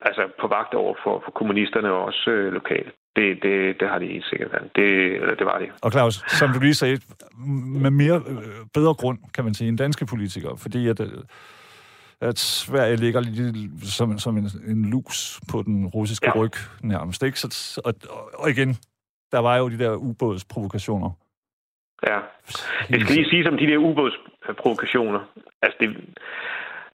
[0.00, 2.92] altså, på vagt over for, for kommunisterne også øh, lokalt.
[3.16, 4.70] Det, det, det har de helt sikkert været.
[4.76, 5.68] Det, eller det var det.
[5.82, 6.98] Og Claus, som du lige sagde,
[7.84, 8.36] med mere øh,
[8.74, 11.08] bedre grund, kan man sige, end danske politikere, fordi at, øh,
[12.20, 16.40] at Sverige ligger lidt som, som en, en lus på den russiske Ja.
[16.40, 17.22] ryg nærmest.
[17.22, 17.40] Ikke?
[17.40, 18.68] Så, og, og- og igen,
[19.32, 21.10] der var jo de der ubådsprovokationer.
[22.06, 22.18] Ja.
[22.90, 25.20] Jeg skal lige sige som de der ubådsprovokationer.
[25.62, 25.88] Altså, det,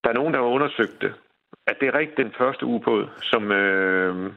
[0.05, 1.13] der er nogen, der har undersøgt det.
[1.67, 4.33] At det er rigtigt den første ubåd, som øh,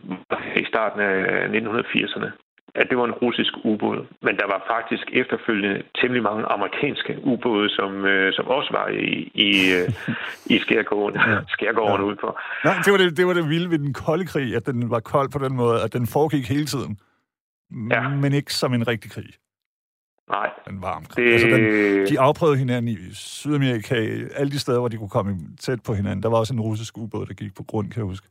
[0.56, 2.30] i starten af 1980'erne.
[2.76, 4.06] At det var en russisk ubåd.
[4.22, 9.32] Men der var faktisk efterfølgende temmelig mange amerikanske ubåde, som, øh, som også var i,
[9.48, 9.90] i, øh,
[10.46, 11.38] i skærgården, ja.
[11.50, 12.08] skærgården Ja.
[12.08, 12.42] udenfor.
[12.66, 15.00] Nej, det var det, det var det vilde ved den kolde krig, at den var
[15.00, 17.00] kold på den måde, at den foregik hele tiden.
[17.92, 18.10] Ja.
[18.10, 19.30] Men ikke som en rigtig krig.
[20.30, 21.26] Nej, En varm krig.
[21.26, 21.32] det...
[21.32, 23.96] Altså, den, de afprøvede hinanden i Sydamerika,
[24.36, 26.24] alle de steder, hvor de kunne komme tæt på hinanden.
[26.24, 28.28] Der var også en russisk ubåd, der gik på grund, kan jeg huske,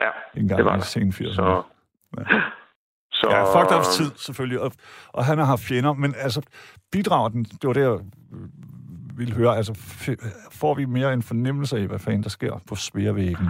[0.00, 1.34] ja, en gang det var i sen 80'erne.
[1.34, 1.62] Så...
[2.18, 2.24] Ja.
[3.12, 3.28] Så...
[3.30, 4.60] Ja, fucked ups tid, selvfølgelig.
[4.60, 4.72] Og,
[5.12, 6.42] og han har haft fjender, men altså,
[6.92, 7.98] bidrager den, det var det, jeg
[9.16, 9.74] ville høre, altså,
[10.50, 13.48] får vi mere en fornemmelse af, hvad fanden der sker på sværvæggen?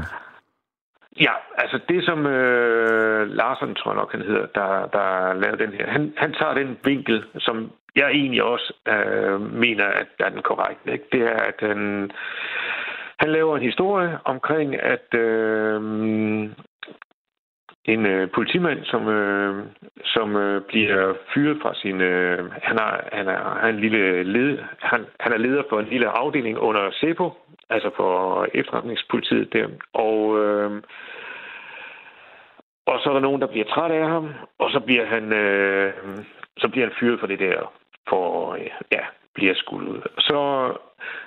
[1.21, 5.73] Ja, altså det som øh, Larsen, tror jeg nok, han hedder, der, der lavede den
[5.73, 10.43] her, han, han tager den vinkel, som jeg egentlig også øh, mener, at er den
[10.43, 10.93] korrekte.
[10.93, 11.05] Ikke?
[11.13, 12.11] Det er, at han,
[13.17, 15.81] han laver en historie omkring, at øh,
[17.87, 19.65] en øh, politimand, som, øh,
[20.05, 22.01] som øh, bliver fyret fra sin...
[22.01, 25.81] Øh, han, er, han, er, han, er en lille led, han, han er leder for
[25.81, 27.33] en lille afdeling under SEPO,
[27.71, 29.69] altså for efterretningspolitiet der.
[29.93, 30.83] Og, øh,
[32.87, 34.29] og så er der nogen, der bliver træt af ham,
[34.59, 35.93] og så bliver han, øh,
[36.59, 37.73] så bliver han fyret for det der,
[38.09, 39.05] for øh, ja,
[39.37, 40.01] bliver skudt ud.
[40.19, 40.39] Så,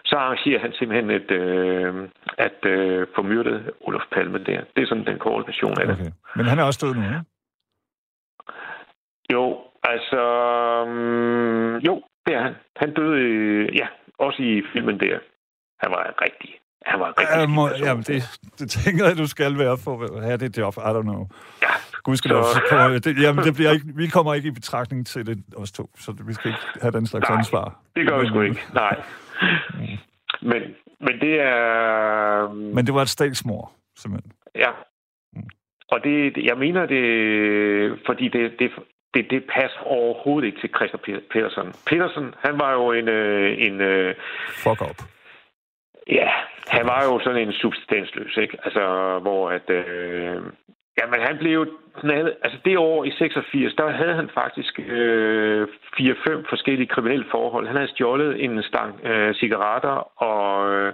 [0.05, 4.61] så arrangerer han simpelthen et, øh, at øh, få myrdet Olof Palme der.
[4.75, 5.95] Det er sådan den korte version af det.
[5.99, 6.11] Okay.
[6.35, 7.23] Men han er også død nu, ikke?
[9.33, 9.43] Jo,
[9.83, 10.21] altså...
[10.87, 12.55] Um, jo, det er han.
[12.75, 13.87] Han døde, ja,
[14.17, 15.19] også i filmen der.
[15.81, 16.58] Han var rigtig...
[16.85, 17.85] Han var rigtig Ja, skidt må, person.
[17.85, 20.73] jamen, det, det tænker jeg, du skal være for at have det job.
[20.77, 21.27] I don't know.
[21.61, 21.67] Ja,
[22.03, 25.27] Gud skal Så- kommer, det, jamen, det bliver ikke, vi kommer ikke i betragtning til
[25.27, 27.79] det, os to, så vi skal ikke have den slags Nej, ansvar.
[27.95, 28.61] det gør vi sgu ikke.
[28.73, 29.01] Nej.
[30.41, 30.61] Men,
[30.99, 32.53] men det er...
[32.53, 34.31] Men det var et statsmord, simpelthen.
[34.55, 34.69] Ja.
[35.91, 38.71] Og det, jeg mener det, fordi det, det,
[39.13, 41.73] det, det passer overhovedet ikke til Christian Pe- Petersen.
[41.87, 44.15] Petersen, han var jo en, øh, en øh,
[44.49, 45.01] Fuck up
[46.09, 46.29] ja,
[46.67, 48.57] han var jo sådan en substansløs, ikke?
[48.63, 48.83] Altså,
[49.21, 50.41] hvor at, øh,
[50.99, 51.65] jamen han blev jo
[51.99, 55.67] knaldet, altså det år i 86, der havde han faktisk øh,
[55.99, 57.67] 4-5 forskellige kriminelle forhold.
[57.67, 60.93] Han havde stjålet en stang øh, cigaretter og øh,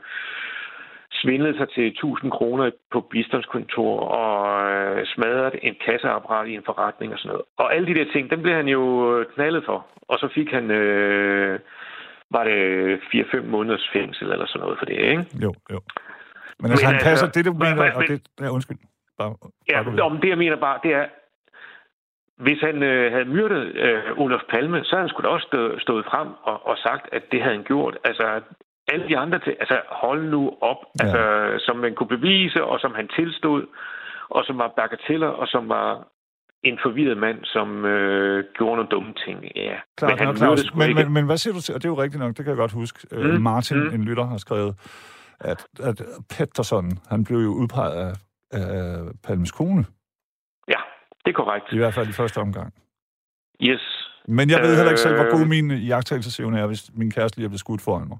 [1.11, 7.13] svindlet sig til 1000 kroner på bistandskontor og øh, smadret en kasseapparat i en forretning
[7.13, 7.45] og sådan noget.
[7.57, 9.85] Og alle de der ting, dem blev han jo øh, knaldet for.
[10.07, 11.59] Og så fik han, øh,
[12.31, 15.25] var det 4-5 måneders fængsel eller sådan noget for det, ikke?
[15.43, 15.79] Jo, jo.
[16.59, 18.77] Men altså, Men han altså, passer, det du men- mener, men- og det, ja, undskyld.
[19.19, 19.35] Bare,
[19.69, 21.05] Ja, bare om det jeg mener bare, det er,
[22.43, 26.05] hvis han øh, havde myrdet øh, Olof Palme, så havde han skulle også stå, stået
[26.05, 27.97] frem og, og sagt, at det havde han gjort.
[28.03, 28.41] Altså,
[28.87, 31.03] alle de andre til, altså hold nu op, ja.
[31.03, 33.67] altså, som man kunne bevise, og som han tilstod,
[34.29, 36.07] og som var bagateller, og som var
[36.65, 39.37] en forvirret mand, som øh, gjorde nogle dumme ting.
[39.55, 39.75] Ja.
[39.97, 41.03] Klart, men han nok, Claus, men, ikke.
[41.03, 42.57] men, men hvad siger du til, og det er jo rigtigt nok, det kan jeg
[42.57, 43.17] godt huske, mm.
[43.17, 43.93] Mm, Martin, mm.
[43.95, 44.75] en lytter, har skrevet,
[45.39, 46.01] at, at
[46.37, 48.13] Pettersson, han blev jo udpeget af,
[48.51, 49.85] af Palmes kone,
[50.67, 50.79] Ja,
[51.25, 51.65] det er korrekt.
[51.71, 52.73] i hvert fald i første omgang.
[53.61, 54.11] Yes.
[54.27, 55.47] Men jeg ved heller ikke selv, hvor god Øh.
[55.47, 58.17] min jagttagelsesevne er, hvis min kæreste lige er blevet skudt foran mig.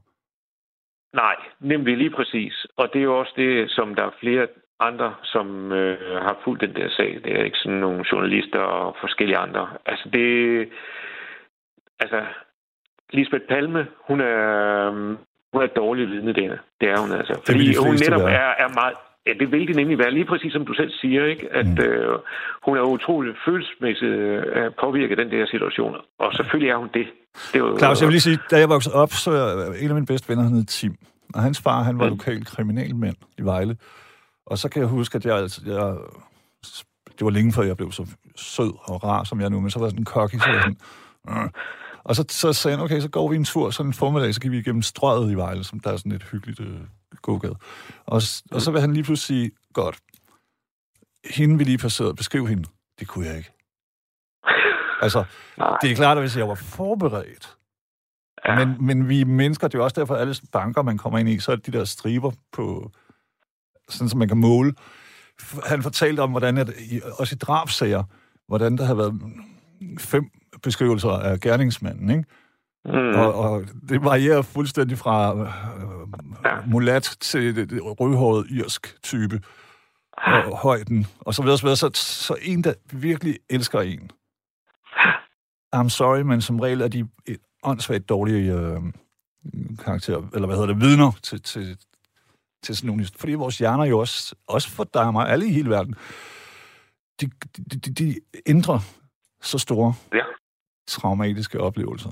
[1.13, 2.65] Nej, nemlig lige præcis.
[2.77, 4.47] Og det er jo også det, som der er flere
[4.79, 7.19] andre, som øh, har fulgt den der sag.
[7.23, 9.67] Det er ikke sådan nogle journalister og forskellige andre.
[9.85, 10.29] Altså det...
[11.99, 12.21] Altså,
[13.13, 14.89] Lisbeth Palme, hun er...
[15.53, 17.41] hun er et dårligt vidne, det er, det er hun altså.
[17.45, 18.95] Fordi de hun netop er, er meget...
[19.27, 21.53] Ja, det vil det nemlig være, lige præcis som du selv siger, ikke?
[21.53, 21.83] At mm.
[21.83, 22.19] øh,
[22.65, 25.95] hun er utrolig følelsesmæssigt øh, påvirket af den der situation.
[26.19, 27.07] Og selvfølgelig er hun det.
[27.53, 29.31] det jo, Claus, jeg vil lige sige, da jeg voksede op, så
[29.81, 30.95] en af mine bedste venner, han hed Tim.
[31.35, 32.09] Og hans far, han var Mm.
[32.09, 33.75] lokal kriminalmand i Vejle.
[34.45, 35.97] Og så kan jeg huske, at jeg, altså, jeg,
[37.19, 39.71] det var længe før jeg blev så sød og rar, som jeg er nu, men
[39.71, 41.49] så var jeg sådan cocky, så var jeg sådan, øh.
[42.03, 44.41] Og så, så sagde han, okay, så går vi en tur sådan en formiddag, så
[44.41, 46.79] kan vi igennem strøget i Vejle, som der er sådan et hyggeligt øh,
[47.21, 47.55] gågade.
[48.05, 48.21] Og,
[48.51, 49.97] og så vil han lige pludselig sige, godt,
[51.29, 52.63] hende vi lige passerede, beskriv hende.
[52.99, 53.51] Det kunne jeg ikke.
[55.01, 55.23] Altså,
[55.57, 55.77] Nej.
[55.81, 57.55] det er klart, at hvis jeg var forberedt,
[58.47, 58.65] Ja.
[58.65, 61.19] men, men vi er mennesker, det er jo også derfor, at alle banker, man kommer
[61.19, 62.91] ind i, så er de der striber på,
[63.89, 64.73] sådan som man kan måle.
[65.65, 66.69] Han fortalte om, hvordan, at,
[67.19, 68.03] også i drabsager,
[68.47, 69.21] hvordan der havde været
[69.99, 70.23] fem
[70.63, 72.23] beskrivelser af gerningsmanden, ikke?
[72.85, 72.93] Mm.
[73.19, 75.47] Og, og det varierer fuldstændig fra øh,
[76.45, 76.57] Ja.
[76.67, 79.41] mulat til det, det rødhåret irsk type,
[80.17, 81.75] og højden, og så videre, så videre.
[81.77, 84.11] Så, så en, der virkelig elsker en.
[85.75, 88.81] I'm sorry, men som regel er de et åndssvagt dårlige øh,
[89.83, 91.77] karakterer, eller hvad hedder det, vidner til, til,
[92.65, 93.05] til sådan nogle.
[93.21, 95.93] Fordi vores hjerner jo også, også for dig og mig, alle i hele verden,
[97.21, 97.25] de,
[97.57, 98.07] de, de, de
[98.53, 98.79] ændrer
[99.41, 100.25] så store Ja.
[100.87, 102.09] traumatiske oplevelser.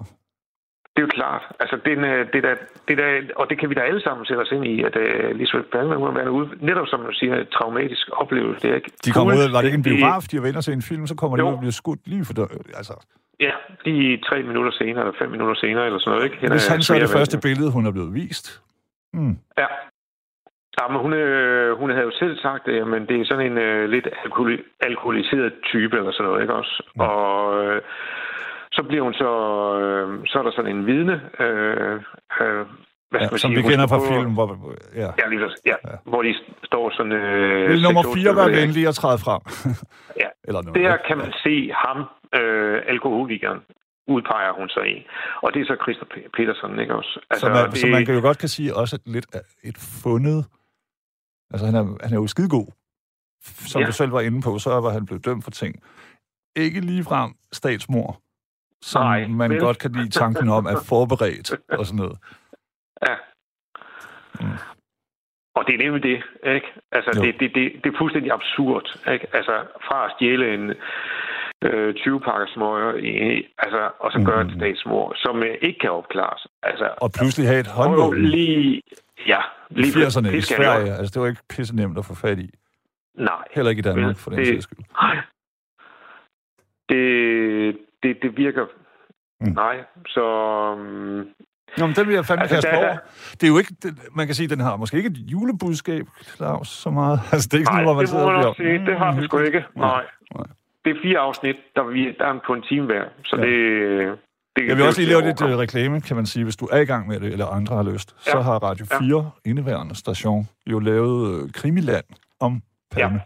[0.95, 1.43] Det er jo klart.
[1.59, 2.55] Altså, det, er, det, er,
[2.87, 5.29] det er, og det kan vi da alle sammen sætte os ind i, at uh,
[5.39, 8.61] Lisbeth Bergman må være ude, netop som du siger, traumatisk oplevelse.
[8.61, 10.73] Det er ikke De kommer ud, var det ikke en biograf, de inde og se
[10.73, 11.49] en film, så kommer de Jo.
[11.49, 12.47] ud og bliver skudt lige for dør.
[12.79, 12.95] Altså,
[13.39, 13.51] Ja,
[13.85, 16.37] lige tre minutter senere, eller fem minutter senere, eller sådan noget, ikke?
[16.41, 18.61] Hende hvis han så er det første billede, hun er blevet vist.
[19.13, 19.37] Mm.
[19.57, 19.65] Ja.
[20.81, 23.57] Ja, men hun, øh, hun havde jo selv sagt det, men det er sådan en
[23.57, 26.83] øh, lidt alkohol- alkoholiseret type, eller sådan noget, ikke også?
[26.97, 27.03] Ja.
[27.03, 27.81] Og øh,
[28.71, 29.31] så bliver hun så...
[29.81, 31.15] Øh, så er der sådan en vidne...
[31.39, 31.95] Øh,
[32.41, 32.65] øh,
[33.11, 34.31] hvad Ja, som sige, vi kender fra film.
[34.33, 34.47] Hvor,
[34.95, 35.09] ja.
[35.19, 35.41] Ja, lige.
[35.65, 35.95] Ja, Ja.
[36.11, 37.11] hvor de står sådan...
[37.11, 39.41] Øh, Vil nummer seks, otte 4 være venlig at træde frem?
[40.23, 40.29] Ja.
[40.47, 40.75] Eller noget.
[40.81, 41.97] Der kan man se ham,
[42.39, 43.59] øh, alkoholikeren,
[44.07, 45.07] udpeger hun sig i.
[45.43, 47.19] Og det er så Christer P- Petersen, ikke også?
[47.31, 47.77] Altså, så, man, det...
[47.77, 49.27] så man kan jo godt kan sige også et, lidt
[49.63, 50.45] et fundet...
[51.53, 52.67] Altså, han er, han er jo skidegod.
[53.43, 53.87] Som ja.
[53.87, 55.83] Du selv var inde på, så var han blevet dømt for ting.
[56.55, 58.19] Ikke ligefrem statsmord,
[58.81, 59.59] som Nej, man vel?
[59.59, 62.17] godt kan lide tanken om at forberedt og sådan noget.
[63.07, 63.15] Ja.
[64.39, 64.57] Mm.
[65.55, 66.23] Og det er nemlig det,
[66.55, 66.67] ikke?
[66.91, 67.21] Altså, Jo.
[67.23, 69.27] det, det, det, det er fuldstændig absurd, ikke?
[69.35, 69.55] Altså,
[69.87, 70.63] fra at stjæle en
[71.65, 73.13] øh, 20-pakker smøger, i,
[73.57, 74.49] altså, og så gøre Mm.
[74.49, 76.47] et statsmord, som øh, ikke kan opklares.
[76.63, 78.81] Altså, Og pludselig have et håndvåben lige...
[79.27, 80.93] Ja, lige 80'erne i Sverige.
[80.93, 82.49] Altså, det var ikke pisse nemt at få fat i.
[83.17, 83.43] Nej.
[83.51, 84.79] Heller ikke i Danmark, Vel, for den det- sags skyld.
[85.01, 85.15] Nej.
[86.89, 88.65] Det, det, det virker...
[89.41, 89.47] Mm.
[89.47, 89.53] Mm.
[89.53, 90.21] Nej, så...
[90.71, 91.27] Um,
[91.77, 92.97] Nå, men den vil jeg fandme Altså, kaste der- over.
[93.31, 96.05] Det er jo ikke, det, man kan sige, den har måske ikke et julebudskab,
[96.35, 97.19] Claus, så meget.
[97.33, 98.77] Altså, det er ikke nej, sådan, hvor man det sidder og bliver...
[98.77, 98.85] sige.
[98.85, 99.55] Det har mm, vi sgu hyggeligt.
[99.65, 99.79] ikke.
[99.79, 100.03] Nej.
[100.35, 100.45] nej.
[100.85, 103.03] Det er fire afsnit, der, vi, der er på en time hver.
[103.25, 103.41] Så Ja.
[103.45, 104.17] det,
[104.55, 104.67] det...
[104.67, 106.85] Jeg vil også lige lave lidt uh, reklame, kan man sige, hvis du er i
[106.85, 108.15] gang med det, eller andre har lyst.
[108.27, 108.31] Ja.
[108.31, 108.43] Så Ja.
[108.43, 108.99] har Radio Ja.
[108.99, 112.05] 4, indeværende station, jo lavet uh, Krimiland
[112.39, 113.21] om Palme.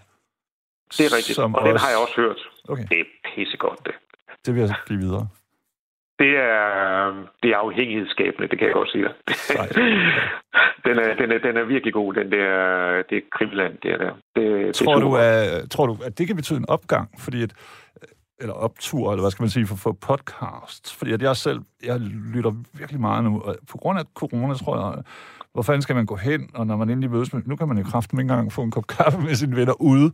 [0.97, 2.37] Det er rigtigt, Som og den har jeg også hørt.
[2.69, 3.03] Okay, Det er
[3.35, 3.93] pissegodt, det.
[4.45, 5.27] det vil jeg give videre.
[6.19, 9.13] Det er, det er afhængighedsskabende, det kan jeg godt sige dig.
[10.85, 12.49] Den, er, den, er, den er virkelig god, den der,
[13.09, 14.11] det er Krimland, det er der.
[14.35, 17.43] Det, det er Tror du, at, tror du, at det kan betyde en opgang, fordi
[17.43, 17.51] at,
[18.41, 20.95] eller optur, eller hvad skal man sige, for, for podcasts?
[20.97, 21.99] Fordi at jeg selv, jeg
[22.33, 25.03] lytter virkelig meget nu, og på grund af corona, tror jeg,
[25.53, 27.77] hvor fanden skal man gå hen, og når man endelig mødes med, nu kan man
[27.77, 30.11] jo kraften ikke engang få en kop kaffe med sine venner ude.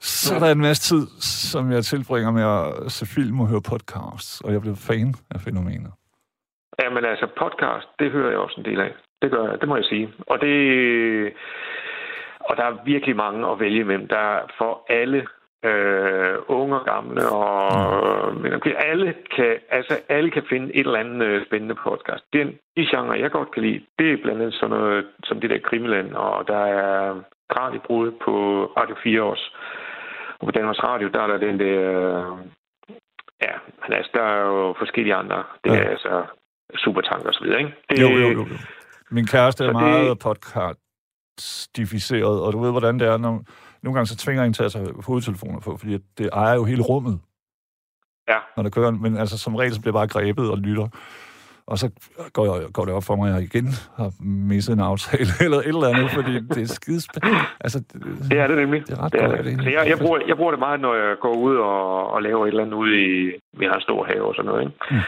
[0.00, 1.06] Så er en masse tid,
[1.52, 5.40] som jeg tilbringer med at se film og høre podcasts, og jeg blev fan af
[5.40, 5.92] fænomenet.
[6.82, 8.92] Jamen altså, podcast, det hører jeg også en del af.
[9.22, 10.08] Det gør jeg, det må jeg sige.
[10.26, 10.54] Og det...
[12.48, 14.08] Og der er virkelig mange at vælge imellem.
[14.08, 15.26] Der er for alle
[15.64, 20.98] øh, unge og gamle, og men okay, alle kan, altså, alle kan finde et eller
[20.98, 22.24] andet øh, spændende podcast.
[22.32, 25.50] Den, de genre, jeg godt kan lide, det er blandt andet sådan noget, som det
[25.50, 29.56] der Krimiland, og der er Gran i brud på Radio 4 også.
[30.40, 31.90] Og på Danmarks Radio, der er der den der...
[31.90, 32.24] Øh,
[33.42, 33.52] ja,
[33.82, 35.42] men altså, der er jo forskellige andre.
[35.64, 35.76] Det Ja.
[35.78, 36.22] er altså
[36.76, 37.74] supertanker og så videre, ikke?
[37.90, 38.28] Det, Jo, jo, jo.
[38.32, 38.46] jo.
[39.10, 43.42] Min kæreste er Så det- meget podcast-stificeret, og du ved, hvordan det er, når
[43.82, 46.82] nogle gange så tvinger en til at tage hovedtelefoner på, fordi det ejer jo hele
[46.82, 47.20] rummet,
[48.28, 48.38] Ja.
[48.56, 48.90] når der kører.
[48.90, 50.88] Men altså, som regel så bliver jeg bare grebet og lytter.
[51.66, 51.90] Og så
[52.32, 53.66] går, jeg, går det op for mig, at jeg igen
[53.96, 57.38] har misset en aftale eller et eller andet, fordi det er skidespændende.
[57.60, 58.86] Altså, det, Det er det nemlig.
[58.86, 59.58] Det er ret det er godt, det.
[59.58, 62.44] det jeg, jeg, bruger, jeg bruger det meget, når jeg går ud og, og laver
[62.44, 63.32] et eller andet ude i...
[63.58, 64.76] Vi har en stor have og sådan noget, ikke?
[64.90, 65.00] Mm.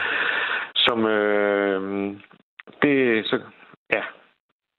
[0.75, 1.05] Som...
[1.05, 1.81] Øh,
[2.81, 3.39] det så...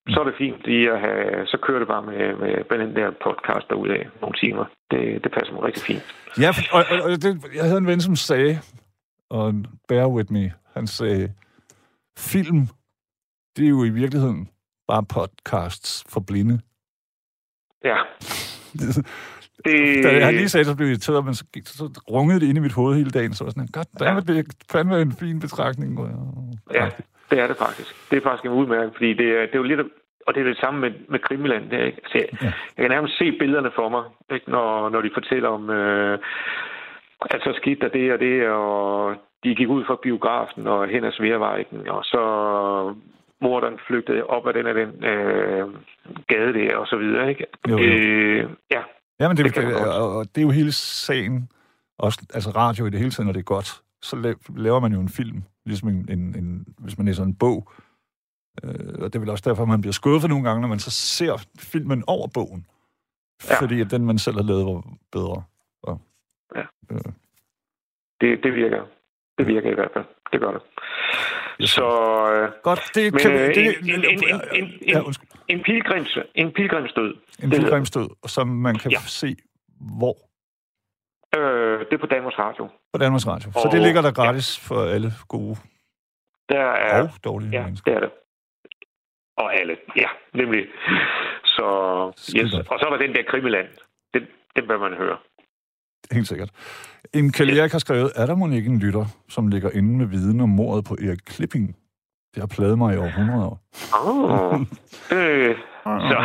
[0.09, 2.97] så er det fint lige at have, så kører det bare med, med, med den
[2.97, 3.77] der podcast af
[4.21, 4.65] nogle timer.
[4.91, 6.05] Det, det passer mig rigtig fint.
[6.41, 8.59] Ja, og, og, og det, jeg havde en ven, som sagde,
[9.31, 9.55] og
[9.89, 11.33] bear with me, han sagde,
[12.19, 12.69] film,
[13.57, 14.49] det er jo i virkeligheden
[14.89, 16.61] bare podcasts for blinde.
[17.85, 17.97] Ja.
[19.65, 20.05] Det...
[20.05, 22.61] Da jeg lige sagde, så blev jeg irriteret, men så, så rungede det ind i
[22.61, 24.21] mit hoved hele dagen, så var sådan, godt, ja.
[24.21, 25.99] det er fandme en fin betragtning.
[26.75, 26.89] Ja,
[27.31, 28.11] det er det faktisk.
[28.11, 29.81] Det er faktisk en udmærket, fordi det er, det er jo lidt,
[30.27, 31.71] og det er det samme med, med Krimiland.
[31.71, 32.01] Det er, ikke?
[32.05, 32.53] Altså, jeg, ja.
[32.77, 34.05] jeg kan nærmest se billederne for mig,
[34.35, 34.51] ikke?
[34.51, 36.19] Når, når de fortæller om, øh,
[37.31, 39.15] at så skete der det og det, og
[39.45, 42.23] de gik ud fra biografen og hen ad Sværvejken, og så
[43.41, 45.67] morderen flygtede op ad den af den øh,
[46.29, 47.47] gade der, og så videre, ikke?
[47.69, 47.85] Jo, jo.
[47.85, 48.83] Øh, ja.
[49.21, 51.49] Ja, men det, det, og, og det er jo hele sagen,
[51.99, 53.69] også, altså radio i det hele taget, når det er godt,
[54.03, 57.73] så laver man jo en film, ligesom en, en, en hvis man læser en bog.
[58.65, 60.91] Øh, og det er vel også derfor, man bliver skuffet nogle gange, når man så
[60.91, 62.67] ser filmen over bogen.
[63.49, 63.61] Ja.
[63.61, 65.43] Fordi at den, man selv har lavet, var bedre.
[65.83, 66.01] Og,
[66.57, 66.63] ja.
[66.91, 67.13] Øh.
[68.21, 68.85] Det, det virker.
[69.39, 70.05] Det virker i hvert fald.
[70.33, 70.63] Det gør det.
[71.61, 71.85] Så,
[72.35, 75.15] øh, Godt, det men, kan øh, det, en, en, en, en, ja, en,
[75.49, 77.15] en pilgrimsdød.
[77.39, 78.99] En pilgrimsdød, som man kan ja.
[78.99, 79.37] se
[79.81, 80.26] hvor?
[81.67, 82.69] Øh, det er på Danmarks Radio.
[82.93, 83.53] På Danmarks Radio.
[83.53, 84.75] Så og, det ligger der gratis ja.
[84.75, 85.57] for alle gode
[86.49, 87.91] der er, og dårlige ja, mennesker.
[87.91, 88.11] det er det.
[89.37, 90.65] Og alle, ja, nemlig.
[91.45, 91.67] Så,
[92.37, 92.55] yes.
[92.55, 93.69] Og så der den der Krimiland.
[94.15, 94.23] Den,
[94.57, 95.17] den bør man høre.
[96.13, 96.51] Helt sikkert.
[97.15, 100.49] En Erik har skrevet, er der ikke en lytter, som ligger inde med viden om
[100.49, 101.77] mordet på Erik Klipping?
[102.35, 103.61] Det har pladet mig i over 100 år.
[104.05, 104.61] Oh,
[105.19, 106.19] øh, så.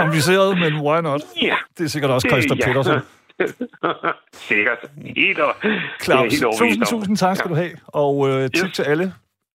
[0.00, 1.22] Kompliceret, men why not?
[1.42, 1.56] Ja.
[1.78, 2.66] Det er sikkert også Christa ja.
[2.66, 3.00] Petersen.
[4.48, 4.90] sikkert.
[5.16, 5.54] Helt og,
[6.02, 7.54] Claus, helt tusind, tusind tak skal ja.
[7.54, 7.72] du have.
[7.86, 8.76] Og øh, tip yes.
[8.76, 9.14] til alle.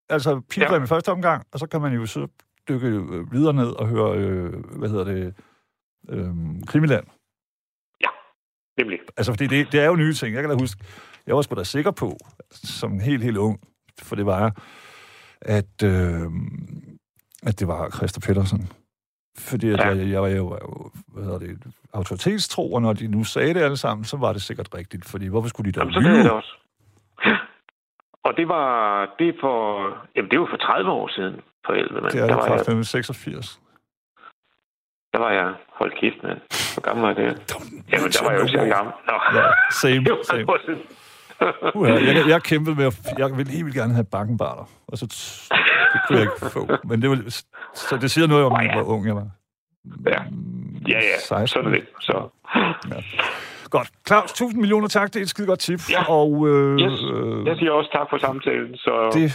[0.09, 0.83] Altså, pilgrim ja.
[0.83, 2.27] i første omgang, og så kan man jo så
[2.69, 5.33] dykke øh, videre ned og høre, øh, hvad hedder det,
[6.09, 6.33] øh,
[6.67, 7.05] Krimiland.
[8.01, 8.09] Ja,
[8.77, 8.99] nemlig.
[9.17, 10.35] Altså, fordi det, det er jo nye ting.
[10.35, 10.83] Jeg kan da huske,
[11.27, 12.17] jeg var sgu da sikker på,
[12.51, 13.59] som helt, helt ung,
[14.01, 14.61] for det var
[15.41, 16.27] at, øh,
[17.43, 18.69] at det var Christa Petersen.
[19.39, 19.87] Fordi ja.
[19.87, 20.57] jeg, jeg var jo,
[21.07, 21.59] hvad hedder det,
[21.93, 25.27] autoritetstro, og når de nu sagde det alle sammen, så var det sikkert rigtigt, fordi
[25.27, 26.53] hvorfor skulle de da Jamen, så det er det også.
[28.27, 28.65] Og det var,
[29.19, 29.57] det for,
[30.15, 31.35] jamen det var for 30 år siden,
[31.65, 32.11] for helvede, mand.
[32.11, 33.59] Det er det fra 86.
[35.13, 36.39] Der var jeg, hold kæft, mand.
[36.73, 37.25] Hvor gammel var det?
[37.91, 38.93] Jamen, der var jeg jo ikke så gammel.
[39.07, 39.15] Nå.
[39.37, 40.45] Ja, same, same.
[41.75, 45.05] Uh, jeg, jeg kæmpede med, at jeg ville helt gerne have bakkenbarter, og så
[45.93, 46.67] det kunne jeg ikke få.
[46.89, 47.17] Men det var,
[47.73, 48.73] så det siger noget om, oh, ja.
[48.73, 49.27] hvor ung jeg var.
[50.05, 50.21] Ja,
[50.87, 51.17] ja, ja.
[51.19, 51.47] 16.
[51.47, 51.85] sådan er det.
[52.01, 52.29] Så.
[52.91, 52.99] Ja.
[53.69, 53.89] Godt.
[54.07, 55.13] Claus, tusind millioner tak.
[55.13, 55.79] Det er et skide godt tip.
[55.89, 56.11] Ja.
[56.11, 57.01] Og, øh, yes.
[57.47, 58.75] Jeg siger også tak for samtalen.
[58.77, 59.09] Så...
[59.13, 59.29] Det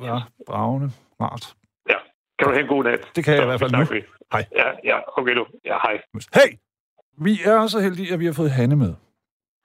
[0.00, 0.90] var bravende
[1.20, 1.54] rart.
[1.88, 1.98] Ja.
[2.38, 3.00] Kan du have en god nat?
[3.16, 3.84] Det kan jeg så, i hvert fald nu.
[3.84, 4.02] Vi.
[4.32, 4.44] Hej.
[4.56, 5.46] Ja, ja, okay du.
[5.64, 6.00] Ja, hej.
[6.34, 6.50] Hey!
[7.18, 8.94] Vi er så heldige, at vi har fået Hanne med.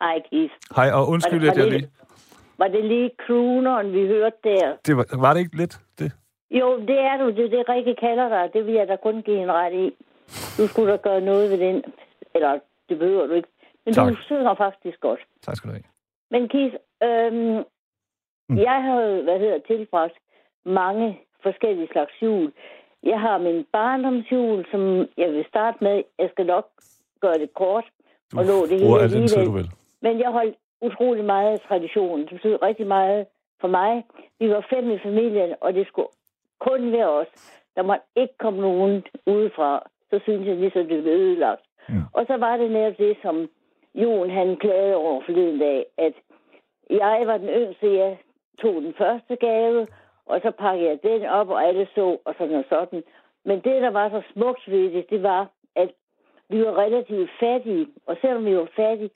[0.02, 0.52] Hej, Kis.
[0.76, 1.90] Hej, og undskyld, var det, at jeg lige...
[2.58, 4.76] Var det lige crooneren, vi hørte der?
[4.86, 6.12] Det var, var det ikke lidt, det?
[6.60, 7.28] Jo, det er du.
[7.38, 8.54] Det er det, Rikke kalder dig.
[8.54, 9.96] Det vil jeg da kun give en ret i.
[10.58, 11.84] Du skulle da gøre noget ved den.
[12.36, 13.48] Eller, det behøver du ikke.
[13.86, 14.10] Men tak.
[14.10, 15.20] du synger faktisk godt.
[15.42, 15.84] Tak skal du have.
[16.32, 17.64] Men Kis, øhm,
[18.50, 18.58] mm.
[18.58, 20.14] jeg har jo, hvad hedder, tilbragt
[20.66, 22.52] mange forskellige slags jul.
[23.04, 24.82] Jeg har min barndomsjul, som
[25.18, 26.04] jeg vil starte med.
[26.20, 26.68] Jeg skal nok
[27.22, 27.86] gøre det kort.
[28.32, 29.46] Du og nå det hele alligevel.
[29.46, 29.70] du vil.
[30.02, 32.22] Men jeg holdt utrolig meget af traditionen.
[32.26, 33.26] Det betyder rigtig meget
[33.62, 34.06] for mig.
[34.40, 36.08] Vi var fem i familien, og det skulle
[36.60, 37.62] kun være os.
[37.76, 39.88] Der må ikke komme nogen udefra.
[40.10, 41.62] Så synes jeg ligesom, det blev ødelagt.
[41.90, 41.96] Ja.
[42.14, 43.50] Og så var det netop det, som
[43.96, 46.14] Jon han klagede over forleden dag, at
[46.90, 48.18] jeg var den yngste, jeg
[48.62, 49.88] tog den første gave,
[50.26, 53.04] og så pakkede jeg den op, og alle så, og sådan og sådan.
[53.46, 55.92] Men det, der var så smukt ved det, det var, at
[56.50, 59.10] vi var relativt fattige, og selvom vi var fattige,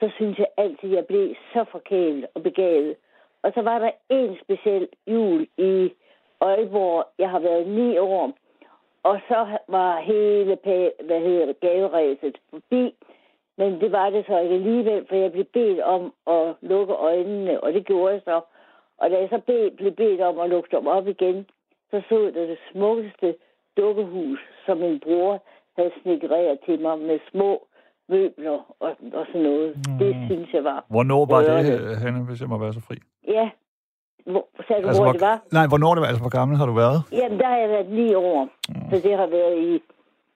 [0.00, 2.96] så synes jeg altid, at jeg blev så forkælet og begavet.
[3.42, 5.92] Og så var der en speciel jul i
[6.48, 7.04] Aalborg.
[7.18, 8.32] Jeg har været ni år,
[9.02, 10.58] og så var hele
[11.06, 12.94] hvad hedder det, gaveræset forbi.
[13.58, 17.60] Men det var det så ikke alligevel, for jeg blev bedt om at lukke øjnene,
[17.64, 18.40] og det gjorde jeg så.
[18.98, 19.40] Og da jeg så
[19.76, 21.46] blev bedt om at lukke dem op igen,
[21.90, 23.34] så så det det smukkeste
[23.76, 25.42] dukkehus, som min bror
[25.76, 27.66] havde snikkereret til mig med små
[28.08, 29.76] møbler og, og sådan noget.
[29.76, 29.98] Mm.
[29.98, 30.84] Det synes jeg var...
[30.88, 32.96] Hvornår var det, Hanne, hvis jeg må være så fri?
[33.26, 33.50] Ja.
[34.26, 35.40] Hvor, sagde du, altså, hvor, hvor det var?
[35.52, 36.08] Nej, hvornår det var?
[36.08, 36.98] Altså, hvor gammel har du været?
[37.12, 38.44] Jamen, der har jeg været ni år.
[38.44, 38.90] Mm.
[38.90, 39.82] Så det har været i...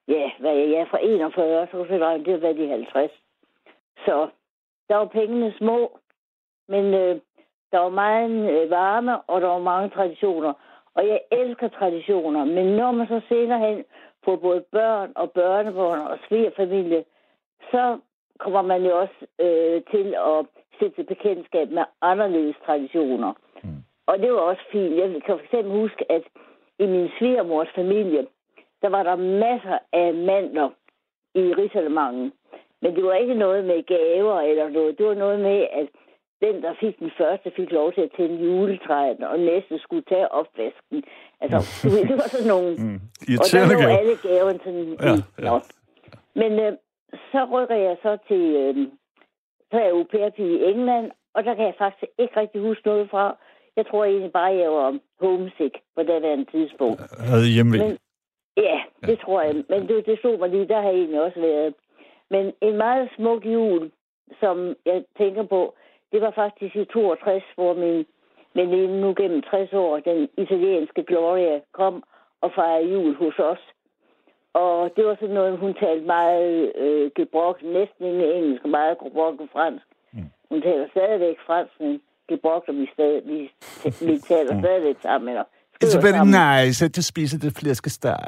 [0.08, 3.10] Ja, hvad jeg ja, fra 41, så det har været i 50.
[4.04, 4.28] Så
[4.88, 5.98] der var pengene små,
[6.68, 7.20] men øh,
[7.72, 10.52] der var meget øh, varme, og der var mange traditioner.
[10.94, 13.84] Og jeg elsker traditioner, men når man så senere hen
[14.24, 17.04] får både børn og børnebørn og svigerfamilie,
[17.70, 17.98] så
[18.38, 20.46] kommer man jo også øh, til at
[20.78, 23.32] sætte bekendtskab med anderledes traditioner.
[24.06, 24.96] Og det var også fint.
[24.96, 26.22] Jeg kan for eksempel huske, at
[26.78, 28.26] i min svigermors familie,
[28.82, 30.68] der var der masser af mandler
[31.34, 32.32] i Rigsalmangen.
[32.82, 34.98] Men det var ikke noget med gaver eller noget.
[34.98, 35.88] Det var noget med, at
[36.40, 40.32] den, der fik den første, fik lov til at tænde juletræet, og næste skulle tage
[40.32, 41.04] opvasken.
[41.40, 41.58] Altså,
[42.08, 42.70] det var sådan nogle...
[42.78, 43.00] Mm.
[43.40, 44.96] Og der lå alle gaven sådan...
[45.06, 45.14] Ja,
[45.46, 45.58] ja.
[46.34, 46.72] Men øh,
[47.32, 48.42] så rykker jeg så til...
[48.62, 48.88] Øh,
[49.70, 50.04] så er jeg au
[50.38, 53.36] i England, og der kan jeg faktisk ikke rigtig huske noget fra.
[53.76, 57.00] Jeg tror egentlig bare, jeg var homesick på det der tidspunkt.
[57.18, 57.98] Havde hjemme Men,
[58.56, 59.24] Ja, det ja.
[59.24, 59.54] tror jeg.
[59.68, 61.74] Men det, det stod mig lige, der har jeg egentlig også været.
[62.30, 63.90] Men en meget smuk jul,
[64.40, 65.74] som jeg tænker på,
[66.12, 68.06] det var faktisk i 62, hvor min
[68.54, 72.02] veninde nu gennem 60 år, den italienske Gloria, kom
[72.40, 73.62] og fejrede jul hos os.
[74.52, 79.34] Og det var sådan noget, hun talte meget øh, gebrok, næsten ingen engelsk, meget gebrok
[79.52, 79.86] fransk.
[80.12, 80.30] Mm.
[80.50, 83.38] Hun taler stadigvæk fransk, men gebrok, og vi, stadig, vi,
[84.08, 84.60] vi taler mm.
[84.62, 85.36] stadigvæk sammen.
[85.84, 88.18] It's very nice at du spiser det flæskesteg.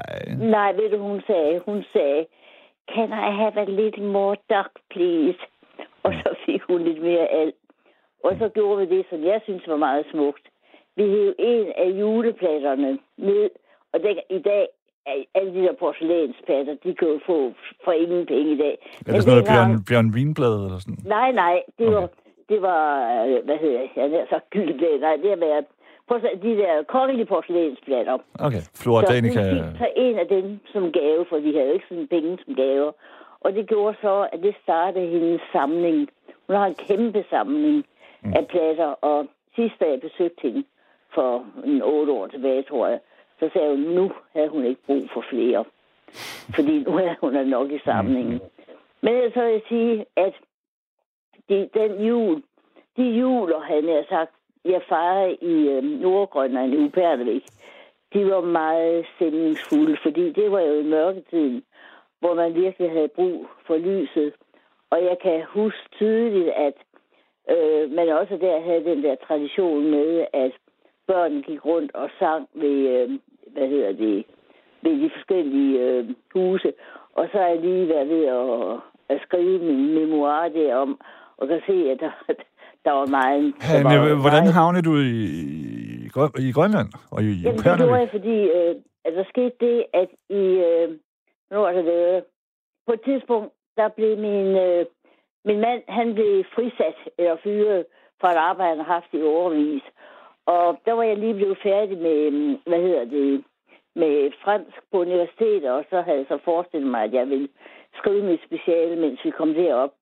[0.56, 2.26] Nej, ved du, hun sagde, hun sagde,
[2.94, 5.40] can I have a little more duck, please?
[6.02, 7.54] Og så fik hun lidt mere alt.
[8.24, 10.44] Og så gjorde vi det, som jeg synes var meget smukt.
[10.96, 13.50] Vi hævde en af juleplatterne ned,
[13.92, 14.66] og det, i dag
[15.34, 17.38] alle de der porcelænsplatter, de kan jo få
[17.84, 18.74] for ingen penge i dag.
[19.06, 20.98] Er det sådan noget Bjørn, Bjørn Vinblad eller sådan?
[21.16, 21.96] Nej, nej, det okay.
[21.96, 22.08] var,
[22.48, 22.84] det var,
[23.26, 25.64] øh, hvad hedder jeg, jeg så gyldblad, nej, det har været
[26.42, 28.18] de der kongelige porcelænsplatter.
[28.38, 29.42] Okay, Flora Danica.
[29.42, 32.38] Så hun fik en af dem som gave, for vi havde jo ikke sådan penge
[32.44, 32.92] som gave.
[33.40, 36.08] Og det gjorde så, at det startede hendes samling.
[36.46, 37.84] Hun har en kæmpe samling
[38.22, 38.32] mm.
[38.32, 39.26] af platter, og
[39.56, 40.64] sidste dag jeg besøgte hende
[41.14, 43.00] for en otte år tilbage, tror jeg,
[43.40, 45.64] så sagde hun, nu havde hun ikke brug for flere.
[46.54, 48.34] Fordi nu er hun nok i samlingen.
[48.34, 48.40] Mm.
[49.00, 50.34] Men så vil jeg sige, at
[51.48, 52.42] det, den jul,
[52.96, 54.30] de juler, han har sagt,
[54.64, 57.44] jeg fejrede i øh, Nordgrønland i Upernevik,
[58.14, 61.62] de var meget stemningsfulde, fordi det var jo i mørketiden,
[62.20, 64.32] hvor man virkelig havde brug for lyset.
[64.90, 66.74] Og jeg kan huske tydeligt, at
[67.50, 70.52] øh, man også der havde den der tradition med, at
[71.06, 73.18] børn gik rundt og sang ved, øh,
[73.52, 74.24] hvad hedder det,
[74.82, 76.72] ved de forskellige øh, huse.
[77.12, 81.00] Og så er jeg lige været ved at, at skrive min memoir derom,
[81.38, 82.12] og kan se, at der,
[82.84, 83.54] der var meget...
[83.60, 84.54] Han, der var hvordan meget...
[84.54, 85.14] havnede du i,
[86.04, 88.74] i, i Grønland og i Jamen, det gjorde jeg, fordi øh,
[89.04, 90.42] at der skete det, at i...
[90.68, 90.88] Øh,
[91.50, 92.24] nu er det været...
[92.86, 94.46] På et tidspunkt, der blev min...
[94.66, 94.86] Øh,
[95.44, 97.84] min mand, han blev frisat eller fyret
[98.20, 99.82] fra et arbejde, han har haft i overvis.
[100.46, 102.18] Og der var jeg lige blevet færdig med,
[102.66, 103.44] hvad hedder det,
[103.96, 107.48] med fransk på universitetet, og så havde jeg så forestillet mig, at jeg ville
[107.98, 109.92] skrive mit speciale, mens vi kom derop.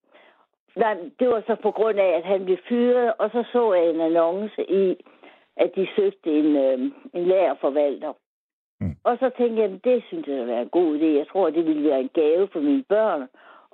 [0.76, 3.90] Nej, det var så på grund af, at han blev fyret, og så så jeg
[3.90, 4.96] en annonce i,
[5.56, 6.78] at de søgte en, øh,
[7.14, 8.12] en lærerforvalter.
[8.80, 8.96] Mm.
[9.04, 11.06] Og så tænkte jeg, at det synes jeg ville være en god idé.
[11.20, 13.22] Jeg tror, det ville være en gave for mine børn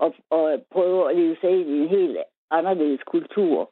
[0.05, 2.18] at, at prøve at leve sig ind i en helt
[2.50, 3.70] anderledes kultur.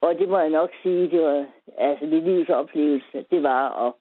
[0.00, 1.46] Og det må jeg nok sige, det var
[1.78, 3.92] altså det livs oplevelse, det var at,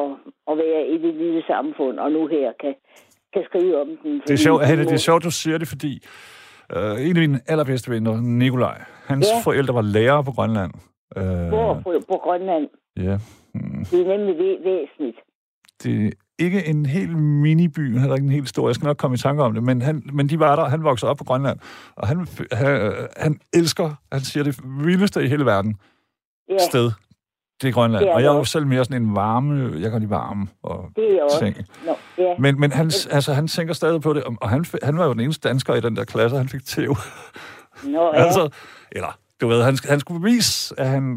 [0.00, 0.10] at,
[0.50, 2.74] at være i det lille samfund, og nu her kan,
[3.32, 4.20] kan skrive om den.
[4.26, 5.92] Det er sjovt, Helle, det er sjovt, du siger det, fordi
[6.76, 9.40] Uh, en af mine allerbedste venner, Nikolaj, hans ja.
[9.40, 10.72] forældre var lærere på Grønland.
[11.16, 12.68] Uh, Hvor på, på Grønland?
[12.96, 13.18] Ja.
[13.54, 13.84] Mm.
[13.84, 15.18] Det er nemlig væsentligt.
[15.82, 18.96] Det er ikke en helt miniby, han er ikke en helt stor, jeg skal nok
[18.96, 21.24] komme i tanke om det, men, han, men de var der, han voksede op på
[21.24, 21.58] Grønland,
[21.96, 25.76] og han, han, han elsker, han siger det vildeste i hele verden,
[26.50, 26.58] ja.
[26.58, 26.90] sted
[27.62, 28.04] det er Grønland.
[28.04, 30.48] Det er og jeg er jo selv mere sådan en varme, jeg kan lide varme
[30.62, 31.38] og det er også.
[31.38, 31.56] ting.
[31.86, 32.40] No, yeah.
[32.40, 35.20] Men, men han, altså, han tænker stadig på det, og han, han var jo den
[35.20, 36.96] eneste dansker i den der klasse, han fik tæv.
[37.84, 38.24] No, ja.
[38.24, 38.48] altså,
[38.92, 41.16] eller, du ved, han, han skulle bevise, at han,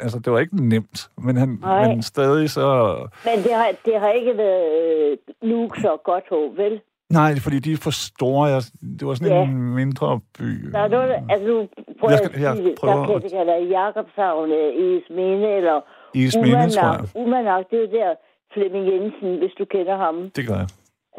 [0.00, 1.58] altså, det var ikke nemt, men han
[1.88, 2.96] men stadig så...
[3.24, 4.66] Men det har, det har ikke været
[5.10, 6.80] øh, nu så godt håb, vel?
[7.10, 8.44] Nej, det fordi, de er for store.
[8.52, 8.62] Jeg,
[8.98, 9.42] det var sådan ja.
[9.42, 10.50] en mindre by.
[10.72, 11.56] Der er noget, altså nu
[11.98, 14.48] prøver jeg, skal, jeg, jeg prøver der kan det kalde Jakobshavn,
[14.86, 15.80] Isminde, eller
[16.14, 17.08] Isminde, tror jeg.
[17.14, 18.14] Umanak, det er jo der
[18.52, 20.14] Flemming Jensen, hvis du kender ham.
[20.36, 20.68] Det gør jeg.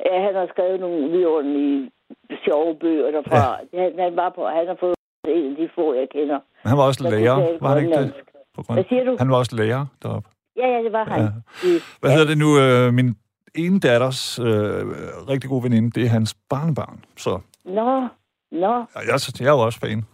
[0.05, 1.91] Ja, han har skrevet nogle vidunderlige
[2.45, 3.43] sjove bøger derfra.
[3.73, 3.81] Ja.
[3.81, 4.95] Han, han, var på, han har fået
[5.27, 6.39] en af de få, jeg kender.
[6.69, 8.13] Han var også lærer, var han ikke det?
[8.69, 9.15] Hvad siger du?
[9.19, 10.29] Han var også lærer deroppe.
[10.57, 11.19] Ja, ja, det var han.
[11.21, 11.27] Ja.
[11.99, 12.15] Hvad ja.
[12.15, 12.49] hedder det nu?
[12.59, 13.09] Øh, min
[13.57, 14.45] ene datters øh,
[15.29, 17.03] rigtig gode veninde, det er hans barnebarn.
[17.17, 17.39] Så.
[17.65, 18.07] Nå,
[18.51, 18.75] nå.
[18.95, 20.05] Ja, jeg, jeg er jo også fan.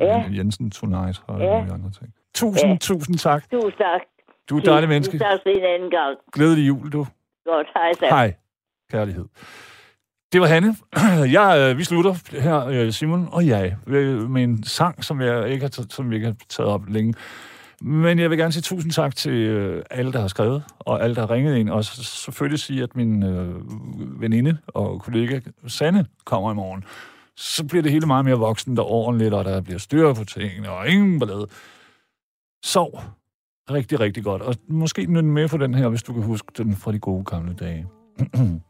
[0.00, 0.24] Ja.
[0.30, 1.60] Jensen Tonight og ja.
[1.60, 2.14] andre ting.
[2.34, 2.76] Tusind, ja.
[2.80, 3.50] tusind tak.
[3.50, 4.00] Tusind tak.
[4.50, 5.12] Du er et dejligt menneske.
[5.12, 6.18] Vi tager en anden gang.
[6.32, 7.06] Glædelig jul, du.
[7.44, 8.06] Godt, hej så.
[8.10, 8.34] Hej.
[8.90, 9.24] Kærlighed.
[10.32, 10.76] Det var Hanne.
[11.38, 15.48] Jeg, øh, vi slutter her, øh, Simon og jeg, øh, med en sang, som jeg
[15.50, 17.14] ikke har, som vi ikke har taget op længe.
[17.82, 21.16] Men jeg vil gerne sige tusind tak til øh, alle, der har skrevet, og alle,
[21.16, 21.70] der har ringet ind.
[21.70, 23.54] Og så- selvfølgelig sige, at min øh,
[24.20, 26.84] veninde og kollega Sanne kommer i morgen.
[27.36, 30.70] Så bliver det hele meget mere voksen og ordentligt, og der bliver styr på tingene,
[30.70, 31.46] og ingen ballade.
[32.64, 33.00] Sov
[33.70, 34.42] rigtig, rigtig godt.
[34.42, 37.24] Og måske nytte med for den her, hvis du kan huske den fra de gode
[37.24, 37.86] gamle dage.